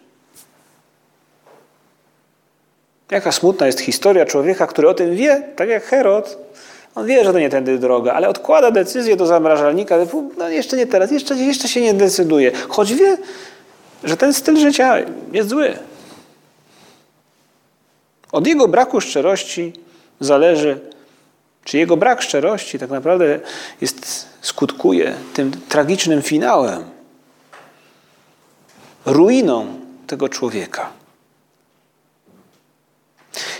Jaka 3.11 3.31
smutna 3.31 3.67
jest 3.67 3.79
historia 3.79 4.25
człowieka, 4.25 4.67
który 4.67 4.89
o 4.89 4.93
tym 4.93 5.15
wie, 5.15 5.43
tak 5.55 5.69
jak 5.69 5.83
Herod, 5.83 6.37
on 6.95 7.05
wie, 7.05 7.23
że 7.23 7.33
to 7.33 7.39
nie 7.39 7.49
tędy 7.49 7.77
droga, 7.77 8.13
ale 8.13 8.29
odkłada 8.29 8.71
decyzję 8.71 9.15
do 9.15 9.25
zamrażalnika. 9.25 9.95
No 10.37 10.49
jeszcze 10.49 10.77
nie 10.77 10.87
teraz, 10.87 11.11
jeszcze, 11.11 11.35
jeszcze 11.35 11.67
się 11.67 11.81
nie 11.81 11.93
decyduje. 11.93 12.51
Choć 12.69 12.93
wie, 12.93 13.17
że 14.03 14.17
ten 14.17 14.33
styl 14.33 14.57
życia 14.57 14.95
jest 15.31 15.49
zły. 15.49 15.77
Od 18.31 18.47
jego 18.47 18.67
braku 18.67 19.01
szczerości 19.01 19.73
zależy, 20.19 20.79
czy 21.63 21.77
jego 21.77 21.97
brak 21.97 22.21
szczerości 22.21 22.79
tak 22.79 22.89
naprawdę 22.89 23.39
jest, 23.81 24.27
skutkuje 24.41 25.15
tym 25.33 25.51
tragicznym 25.69 26.21
finałem, 26.21 26.83
ruiną 29.05 29.79
tego 30.07 30.29
człowieka. 30.29 30.89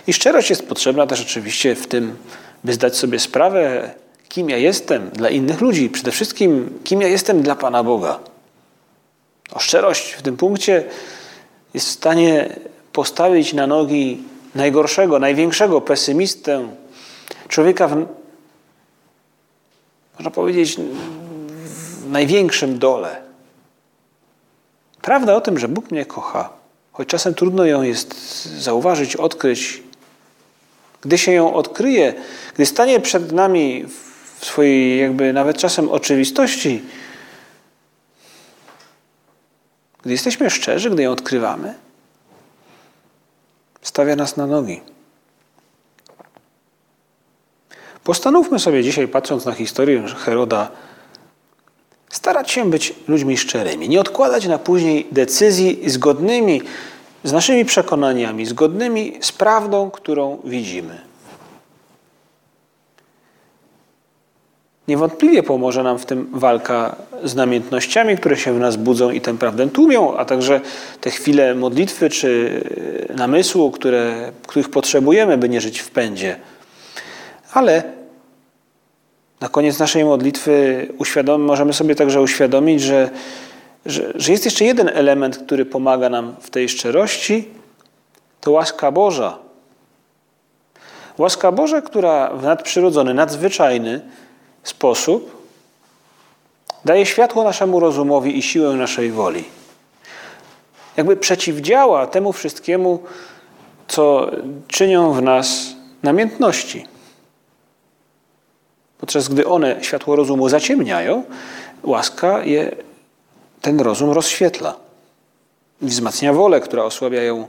I 0.08 0.14
szczerość 0.14 0.50
jest 0.50 0.68
potrzebna 0.68 1.08
też 1.08 1.22
oczywiście 1.22 1.76
w 1.76 1.88
tym, 1.88 2.18
by 2.64 2.74
zdać 2.74 2.98
sobie 2.98 3.20
sprawę, 3.20 3.92
kim 4.30 4.50
ja 4.50 4.58
jestem 4.58 5.10
dla 5.10 5.30
innych 5.30 5.62
ludzi, 5.62 5.90
przede 5.90 6.12
wszystkim 6.12 6.80
kim 6.84 7.02
ja 7.02 7.08
jestem 7.08 7.42
dla 7.42 7.56
Pana 7.56 7.84
Boga. 7.84 8.20
O 9.52 9.60
szczerość 9.60 10.12
w 10.12 10.22
tym 10.22 10.38
punkcie 10.38 10.84
jest 11.74 11.88
w 11.88 11.92
stanie 11.92 12.56
postawić 12.94 13.54
na 13.54 13.68
nogi 13.68 14.24
najgorszego, 14.56 15.20
największego 15.20 15.82
pesymistę, 15.82 16.68
człowieka 17.48 17.88
w, 17.88 18.06
można 20.14 20.32
powiedzieć, 20.32 20.78
w 20.78 22.10
największym 22.12 22.80
dole. 22.80 23.22
Prawda 25.02 25.36
o 25.36 25.42
tym, 25.42 25.60
że 25.60 25.68
Bóg 25.68 25.92
mnie 25.92 26.06
kocha, 26.06 26.50
choć 26.92 27.08
czasem 27.08 27.34
trudno 27.34 27.66
ją 27.66 27.82
jest 27.82 28.46
zauważyć, 28.46 29.16
odkryć, 29.16 29.84
gdy 31.02 31.18
się 31.18 31.32
ją 31.32 31.54
odkryje, 31.54 32.14
gdy 32.54 32.66
stanie 32.66 33.00
przed 33.00 33.32
nami 33.32 33.86
w 34.40 34.46
swojej 34.46 35.00
jakby 35.00 35.34
nawet 35.34 35.58
czasem 35.58 35.90
oczywistości, 35.90 36.84
gdy 40.02 40.12
jesteśmy 40.12 40.50
szczerzy, 40.50 40.90
gdy 40.90 41.04
ją 41.04 41.12
odkrywamy, 41.12 41.74
stawia 43.82 44.16
nas 44.16 44.38
na 44.38 44.48
nogi. 44.48 44.82
Postanówmy 48.04 48.60
sobie 48.60 48.84
dzisiaj, 48.84 49.08
patrząc 49.08 49.46
na 49.46 49.52
historię 49.52 50.04
Heroda, 50.08 50.72
starać 52.10 52.52
się 52.52 52.70
być 52.70 52.94
ludźmi 53.08 53.38
szczerymi, 53.38 53.90
nie 53.90 54.02
odkładać 54.02 54.46
na 54.46 54.58
później 54.58 55.08
decyzji 55.12 55.90
zgodnymi 55.90 56.62
z 57.24 57.32
naszymi 57.32 57.66
przekonaniami, 57.66 58.46
zgodnymi 58.46 59.18
z 59.22 59.32
prawdą, 59.32 59.92
którą 59.92 60.38
widzimy. 60.44 61.12
Niewątpliwie 64.88 65.44
pomoże 65.44 65.84
nam 65.84 66.00
w 66.00 66.06
tym 66.06 66.28
walka 66.34 66.96
z 67.24 67.36
namiętnościami, 67.36 68.18
które 68.18 68.38
się 68.38 68.54
w 68.54 68.60
nas 68.60 68.76
budzą 68.76 69.12
i 69.12 69.22
tę 69.22 69.38
prawdę 69.38 69.70
tłumią, 69.70 70.18
a 70.18 70.26
także 70.26 70.62
te 71.02 71.10
chwile 71.10 71.56
modlitwy 71.56 72.10
czy 72.10 72.62
namysłu, 73.16 73.72
które, 73.72 74.32
których 74.48 74.70
potrzebujemy, 74.70 75.38
by 75.38 75.50
nie 75.50 75.62
żyć 75.62 75.80
w 75.80 75.90
pędzie. 75.90 76.36
Ale 77.54 77.84
na 79.42 79.50
koniec 79.50 79.80
naszej 79.80 80.06
modlitwy 80.06 80.88
możemy 81.40 81.74
sobie 81.74 81.96
także 81.96 82.22
uświadomić, 82.22 82.82
że, 82.82 83.10
że, 83.86 84.12
że 84.16 84.32
jest 84.32 84.46
jeszcze 84.46 84.66
jeden 84.66 84.90
element, 84.90 85.38
który 85.38 85.66
pomaga 85.66 86.10
nam 86.10 86.36
w 86.42 86.50
tej 86.50 86.70
szczerości, 86.70 87.48
to 88.42 88.52
łaska 88.52 88.92
Boża. 88.92 89.38
Łaska 91.18 91.52
Boża, 91.52 91.82
która 91.82 92.30
w 92.30 92.44
nadprzyrodzony, 92.44 93.14
nadzwyczajny 93.14 94.02
sposób 94.64 95.42
daje 96.86 97.06
światło 97.06 97.44
naszemu 97.44 97.80
rozumowi 97.80 98.38
i 98.38 98.42
siłę 98.42 98.74
naszej 98.74 99.12
woli. 99.12 99.44
Jakby 100.98 101.18
przeciwdziała 101.18 102.08
temu 102.08 102.34
wszystkiemu, 102.34 103.04
co 103.88 104.32
czynią 104.68 105.14
w 105.14 105.22
nas 105.22 105.76
namiętności. 106.04 106.86
Podczas 108.98 109.28
gdy 109.28 109.48
one 109.48 109.84
światło 109.84 110.16
rozumu 110.16 110.50
zaciemniają, 110.50 111.24
łaska 111.84 112.44
je, 112.44 112.76
ten 113.62 113.80
rozum 113.80 114.12
rozświetla 114.12 114.76
wzmacnia 115.82 116.34
wolę, 116.34 116.62
która 116.62 116.84
osłabiają 116.84 117.48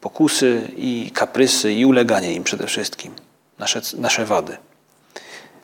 pokusy 0.00 0.68
i 0.76 1.10
kaprysy 1.14 1.72
i 1.72 1.86
uleganie 1.86 2.34
im 2.34 2.44
przede 2.44 2.66
wszystkim, 2.66 3.12
nasze, 3.58 3.80
nasze 3.98 4.24
wady. 4.24 4.56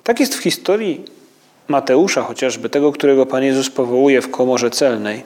Tak 0.05 0.21
jest 0.21 0.35
w 0.35 0.43
historii 0.43 1.05
Mateusza 1.69 2.23
chociażby, 2.23 2.69
tego, 2.69 2.93
którego 2.93 3.27
Pan 3.27 3.43
Jezus 3.43 3.71
powołuje 3.71 4.23
w 4.23 4.31
komorze 4.31 4.71
celnej. 4.71 5.23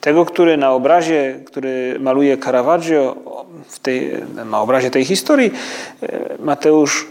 Tego, 0.00 0.24
który 0.24 0.56
na 0.56 0.72
obrazie, 0.72 1.40
który 1.46 1.96
maluje 2.00 2.38
Caravaggio, 2.38 3.16
w 3.68 3.78
tej, 3.78 4.12
na 4.44 4.60
obrazie 4.60 4.90
tej 4.90 5.04
historii, 5.04 5.50
e, 6.02 6.36
Mateusz 6.38 7.06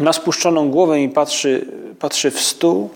ma 0.00 0.12
spuszczoną 0.12 0.70
głowę 0.70 1.00
i 1.00 1.08
patrzy, 1.08 1.66
patrzy 1.98 2.30
w 2.30 2.40
stół. 2.40 2.90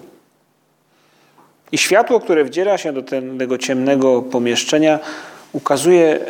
I 1.72 1.78
światło, 1.78 2.20
które 2.20 2.44
wdziera 2.44 2.78
się 2.78 2.92
do 2.92 3.02
tego 3.38 3.58
ciemnego 3.58 4.22
pomieszczenia, 4.22 4.98
ukazuje 5.52 6.20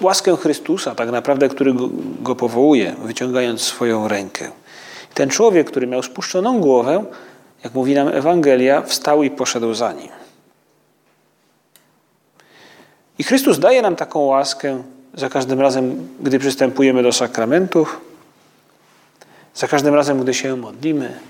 łaskę 0.00 0.36
Chrystusa, 0.36 0.94
tak 0.94 1.10
naprawdę, 1.10 1.48
który 1.48 1.74
go, 2.20 2.36
powołuje, 2.36 2.94
wyciągając 3.04 3.62
swoją 3.62 4.08
rękę. 4.08 4.50
Ten 5.14 5.28
człowiek, 5.28 5.70
który 5.70 5.86
miał 5.86 6.02
spuszczoną 6.02 6.60
głowę, 6.60 7.04
jak 7.64 7.74
mówi 7.74 7.94
nam 7.94 8.08
Ewangelia, 8.08 8.82
wstał 8.82 9.22
i 9.22 9.30
poszedł 9.30 9.74
za 9.74 9.92
nim. 9.92 10.08
I 13.18 13.24
Chrystus 13.24 13.58
daje 13.58 13.82
nam 13.82 13.96
taką 13.96 14.20
łaskę 14.20 14.82
za 15.14 15.28
każdym 15.28 15.60
razem, 15.60 16.08
gdy 16.20 16.38
przystępujemy 16.38 17.02
do 17.02 17.12
sakramentów, 17.12 18.00
za 19.54 19.68
każdym 19.68 19.94
razem, 19.94 20.20
gdy 20.20 20.34
się 20.34 20.56
modlimy. 20.56 21.20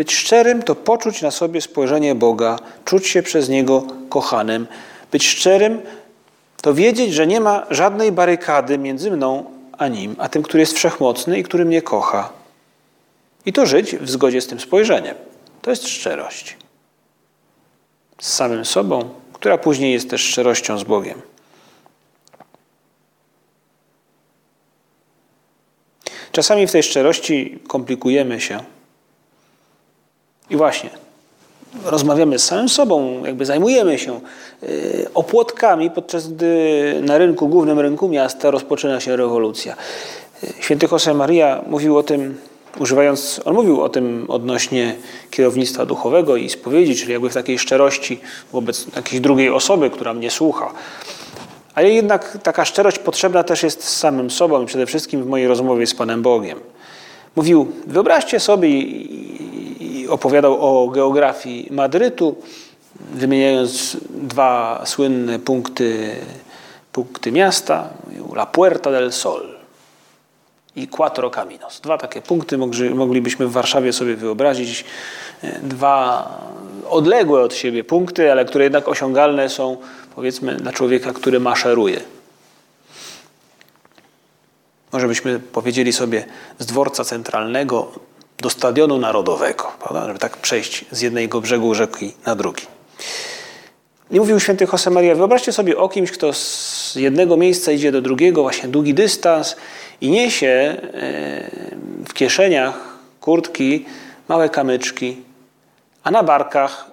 Być 0.00 0.12
szczerym 0.12 0.62
to 0.62 0.74
poczuć 0.74 1.22
na 1.22 1.30
sobie 1.30 1.60
spojrzenie 1.60 2.14
Boga, 2.14 2.58
czuć 2.84 3.06
się 3.06 3.22
przez 3.22 3.48
Niego 3.48 3.86
kochanym. 4.08 4.66
Być 5.12 5.26
szczerym 5.26 5.80
to 6.62 6.74
wiedzieć, 6.74 7.14
że 7.14 7.26
nie 7.26 7.40
ma 7.40 7.66
żadnej 7.70 8.12
barykady 8.12 8.78
między 8.78 9.10
mną 9.10 9.44
a 9.78 9.88
Nim, 9.88 10.16
a 10.18 10.28
tym, 10.28 10.42
który 10.42 10.60
jest 10.60 10.72
wszechmocny 10.72 11.38
i 11.38 11.42
który 11.42 11.64
mnie 11.64 11.82
kocha. 11.82 12.32
I 13.46 13.52
to 13.52 13.66
żyć 13.66 13.96
w 13.96 14.10
zgodzie 14.10 14.40
z 14.40 14.46
tym 14.46 14.60
spojrzeniem. 14.60 15.14
To 15.62 15.70
jest 15.70 15.88
szczerość. 15.88 16.56
Z 18.20 18.32
samym 18.32 18.64
sobą, 18.64 19.08
która 19.32 19.58
później 19.58 19.92
jest 19.92 20.10
też 20.10 20.20
szczerością 20.20 20.78
z 20.78 20.84
Bogiem. 20.84 21.22
Czasami 26.32 26.66
w 26.66 26.72
tej 26.72 26.82
szczerości 26.82 27.58
komplikujemy 27.68 28.40
się. 28.40 28.60
I 30.50 30.56
właśnie, 30.56 30.90
rozmawiamy 31.84 32.38
z 32.38 32.44
samym 32.44 32.68
sobą, 32.68 33.24
jakby 33.24 33.46
zajmujemy 33.46 33.98
się 33.98 34.20
y, 34.62 35.06
opłotkami, 35.14 35.90
podczas 35.90 36.28
gdy 36.28 36.94
na 37.02 37.18
rynku, 37.18 37.48
głównym 37.48 37.80
rynku 37.80 38.08
miasta 38.08 38.50
rozpoczyna 38.50 39.00
się 39.00 39.16
rewolucja. 39.16 39.76
Y, 40.44 40.52
święty 40.60 40.88
Jose 40.92 41.14
Maria 41.14 41.62
mówił 41.66 41.98
o 41.98 42.02
tym, 42.02 42.38
używając, 42.78 43.40
on 43.44 43.54
mówił 43.54 43.80
o 43.82 43.88
tym 43.88 44.26
odnośnie 44.28 44.94
kierownictwa 45.30 45.86
duchowego 45.86 46.36
i 46.36 46.50
spowiedzi, 46.50 46.96
czyli 46.96 47.12
jakby 47.12 47.30
w 47.30 47.34
takiej 47.34 47.58
szczerości 47.58 48.20
wobec 48.52 48.86
jakiejś 48.96 49.20
drugiej 49.20 49.50
osoby, 49.50 49.90
która 49.90 50.14
mnie 50.14 50.30
słucha. 50.30 50.72
Ale 51.74 51.90
jednak 51.90 52.38
taka 52.42 52.64
szczerość 52.64 52.98
potrzebna 52.98 53.44
też 53.44 53.62
jest 53.62 53.84
z 53.84 53.96
samym 53.96 54.30
sobą 54.30 54.66
przede 54.66 54.86
wszystkim 54.86 55.22
w 55.22 55.26
mojej 55.26 55.46
rozmowie 55.46 55.86
z 55.86 55.94
Panem 55.94 56.22
Bogiem. 56.22 56.60
Mówił, 57.36 57.72
wyobraźcie 57.86 58.40
sobie 58.40 58.68
opowiadał 60.10 60.58
o 60.60 60.88
geografii 60.88 61.68
Madrytu, 61.70 62.36
wymieniając 63.14 63.96
dwa 64.10 64.82
słynne 64.84 65.38
punkty, 65.38 66.16
punkty 66.92 67.32
miasta, 67.32 67.88
La 68.34 68.46
Puerta 68.46 68.90
del 68.90 69.12
Sol 69.12 69.60
i 70.76 70.88
Quattro 70.88 71.30
Caminos. 71.30 71.80
Dwa 71.80 71.98
takie 71.98 72.22
punkty 72.22 72.58
moglibyśmy 72.94 73.46
w 73.46 73.52
Warszawie 73.52 73.92
sobie 73.92 74.16
wyobrazić. 74.16 74.84
Dwa 75.62 76.28
odległe 76.88 77.42
od 77.42 77.54
siebie 77.54 77.84
punkty, 77.84 78.32
ale 78.32 78.44
które 78.44 78.64
jednak 78.64 78.88
osiągalne 78.88 79.48
są 79.48 79.76
powiedzmy 80.14 80.56
dla 80.56 80.72
człowieka, 80.72 81.12
który 81.12 81.40
maszeruje. 81.40 82.00
Może 84.92 85.08
byśmy 85.08 85.40
powiedzieli 85.40 85.92
sobie 85.92 86.24
z 86.58 86.66
dworca 86.66 87.04
centralnego 87.04 87.92
do 88.40 88.50
stadionu 88.50 88.98
narodowego, 88.98 89.72
prawda? 89.78 90.06
żeby 90.06 90.18
tak 90.18 90.36
przejść 90.36 90.84
z 90.90 91.00
jednego 91.00 91.40
brzegu 91.40 91.74
rzeki 91.74 92.12
na 92.26 92.34
drugi. 92.34 92.66
I 94.10 94.20
mówił 94.20 94.40
święty 94.40 94.66
Josemaria, 94.72 95.14
wyobraźcie 95.14 95.52
sobie 95.52 95.78
o 95.78 95.88
kimś, 95.88 96.10
kto 96.10 96.32
z 96.32 96.94
jednego 96.96 97.36
miejsca 97.36 97.72
idzie 97.72 97.92
do 97.92 98.02
drugiego, 98.02 98.42
właśnie 98.42 98.68
długi 98.68 98.94
dystans 98.94 99.56
i 100.00 100.10
niesie 100.10 100.46
e, 100.46 100.76
w 102.08 102.12
kieszeniach 102.14 102.98
kurtki 103.20 103.86
małe 104.28 104.48
kamyczki, 104.48 105.16
a 106.02 106.10
na 106.10 106.22
barkach 106.22 106.90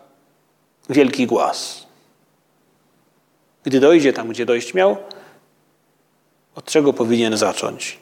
wielki 0.89 1.27
głaz. 1.27 1.88
Gdy 3.63 3.79
dojdzie 3.79 4.13
tam, 4.13 4.29
gdzie 4.29 4.45
dojść 4.45 4.73
miał, 4.73 4.97
od 6.55 6.65
czego 6.65 6.93
powinien 6.93 7.38
zacząć? 7.38 7.99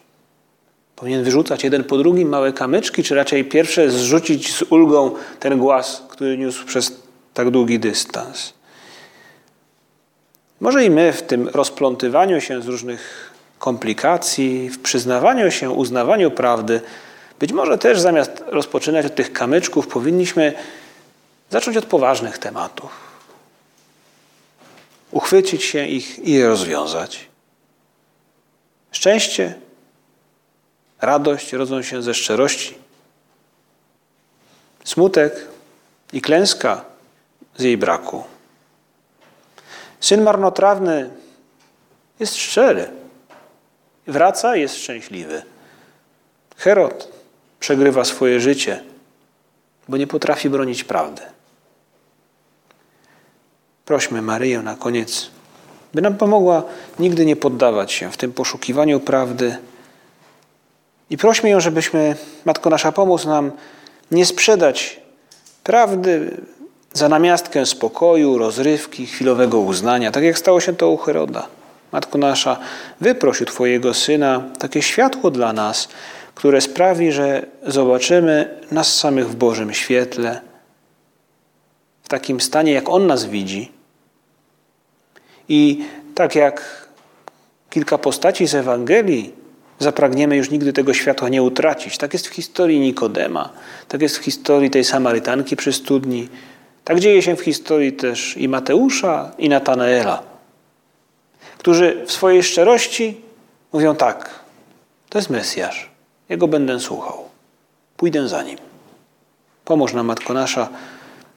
Powinien 0.96 1.24
wyrzucać 1.24 1.64
jeden 1.64 1.84
po 1.84 1.98
drugim 1.98 2.30
małe 2.30 2.54
kamyczki, 2.54 3.04
czy 3.04 3.16
raczej 3.16 3.46
pierwsze 3.46 3.92
zrzucić 3.92 4.56
z 4.56 4.62
ulgą 4.62 5.12
ten 5.40 5.60
głaz, 5.60 6.04
który 6.10 6.38
niósł 6.38 6.66
przez 6.66 6.94
tak 7.34 7.50
długi 7.50 7.80
dystans? 7.80 8.54
Może 10.60 10.86
i 10.86 10.90
my 10.90 11.14
w 11.14 11.22
tym 11.22 11.48
rozplątywaniu 11.48 12.42
się 12.42 12.62
z 12.62 12.68
różnych 12.68 13.32
komplikacji, 13.60 14.70
w 14.70 14.82
przyznawaniu 14.82 15.52
się, 15.52 15.70
uznawaniu 15.70 16.32
prawdy, 16.32 16.82
być 17.40 17.52
może 17.52 17.78
też 17.78 18.00
zamiast 18.00 18.44
rozpoczynać 18.48 19.06
od 19.06 19.16
tych 19.16 19.34
kamyczków, 19.34 19.88
powinniśmy 19.88 20.54
zacząć 21.50 21.78
od 21.78 21.86
poważnych 21.86 22.38
tematów. 22.38 22.92
Uchwycić 25.12 25.64
się 25.64 25.88
ich 25.88 26.20
i 26.20 26.32
je 26.32 26.48
rozwiązać. 26.48 27.28
Szczęście, 28.92 29.54
radość 31.02 31.54
rodzą 31.54 31.82
się 31.82 32.02
ze 32.02 32.14
szczerości. 32.14 32.78
Smutek 34.84 35.48
i 36.14 36.22
klęska 36.22 36.86
z 37.58 37.64
jej 37.64 37.78
braku. 37.78 38.24
Syn 40.00 40.22
marnotrawny 40.24 41.10
jest 42.20 42.36
szczery. 42.36 42.90
Wraca, 44.08 44.56
jest 44.56 44.76
szczęśliwy. 44.76 45.44
Herod 46.58 47.12
przegrywa 47.60 48.06
swoje 48.06 48.40
życie, 48.40 48.84
bo 49.88 49.98
nie 49.98 50.08
potrafi 50.08 50.50
bronić 50.50 50.84
prawdy. 50.84 51.22
Prośmy 53.86 54.22
Maryję 54.22 54.62
na 54.62 54.76
koniec 54.76 55.30
by 55.96 56.02
nam 56.02 56.18
pomogła 56.18 56.64
nigdy 57.00 57.26
nie 57.26 57.36
poddawać 57.36 57.92
się 57.92 58.12
w 58.12 58.18
tym 58.18 58.34
poszukiwaniu 58.34 59.00
prawdy. 59.00 59.58
I 61.10 61.18
prośmy 61.18 61.50
ją, 61.50 61.60
żebyśmy, 61.60 62.16
Matko 62.46 62.70
Nasza, 62.70 62.92
pomóc 62.92 63.26
nam 63.26 63.52
nie 64.12 64.26
sprzedać 64.26 65.00
prawdy 65.64 66.38
za 66.94 67.10
namiastkę 67.10 67.66
spokoju, 67.66 68.38
rozrywki, 68.38 69.06
chwilowego 69.06 69.60
uznania, 69.60 70.12
tak 70.12 70.24
jak 70.24 70.38
stało 70.38 70.62
się 70.62 70.76
to 70.76 70.90
u 70.90 70.98
Heroda. 70.98 71.48
Matko 71.92 72.18
Nasza, 72.18 72.58
wyproś 73.02 73.44
Twojego 73.48 73.94
Syna 73.94 74.44
takie 74.60 74.82
światło 74.82 75.32
dla 75.32 75.54
nas, 75.54 75.88
które 76.36 76.62
sprawi, 76.62 77.12
że 77.12 77.46
zobaczymy 77.68 78.62
nas 78.72 78.96
samych 78.96 79.30
w 79.30 79.36
Bożym 79.36 79.74
świetle, 79.74 80.42
w 82.04 82.10
takim 82.10 82.42
stanie, 82.42 82.72
jak 82.72 82.90
On 82.90 83.08
nas 83.08 83.26
widzi, 83.26 83.72
i 85.50 85.86
tak 86.16 86.36
jak 86.36 86.88
kilka 87.70 87.98
postaci 87.98 88.48
z 88.48 88.56
Ewangelii, 88.56 89.34
zapragniemy 89.80 90.38
już 90.38 90.52
nigdy 90.52 90.74
tego 90.74 90.94
światła 90.94 91.30
nie 91.30 91.44
utracić. 91.44 91.98
Tak 91.98 92.14
jest 92.14 92.28
w 92.28 92.34
historii 92.34 92.80
Nikodema, 92.80 93.50
tak 93.88 94.02
jest 94.02 94.18
w 94.18 94.24
historii 94.24 94.70
tej 94.70 94.84
Samarytanki 94.84 95.56
przy 95.56 95.74
studni, 95.74 96.30
tak 96.84 97.00
dzieje 97.00 97.22
się 97.22 97.36
w 97.36 97.42
historii 97.42 97.94
też 97.94 98.38
i 98.38 98.48
Mateusza, 98.48 99.32
i 99.38 99.50
Natanaela, 99.50 100.24
którzy 101.58 102.04
w 102.06 102.12
swojej 102.12 102.44
szczerości 102.44 103.22
mówią 103.74 103.96
tak, 103.96 104.40
to 105.10 105.18
jest 105.18 105.30
Mesjasz, 105.30 105.90
Jego 106.30 106.48
będę 106.48 106.80
słuchał, 106.80 107.26
pójdę 107.98 108.28
za 108.28 108.44
Nim. 108.44 108.58
Pomóż 109.66 109.94
nam, 109.94 110.06
Matko 110.06 110.34
Nasza, 110.34 110.70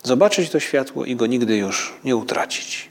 zobaczyć 0.02 0.50
to 0.50 0.60
światło 0.60 1.04
i 1.04 1.16
go 1.16 1.26
nigdy 1.26 1.56
już 1.56 1.94
nie 2.04 2.16
utracić. 2.16 2.90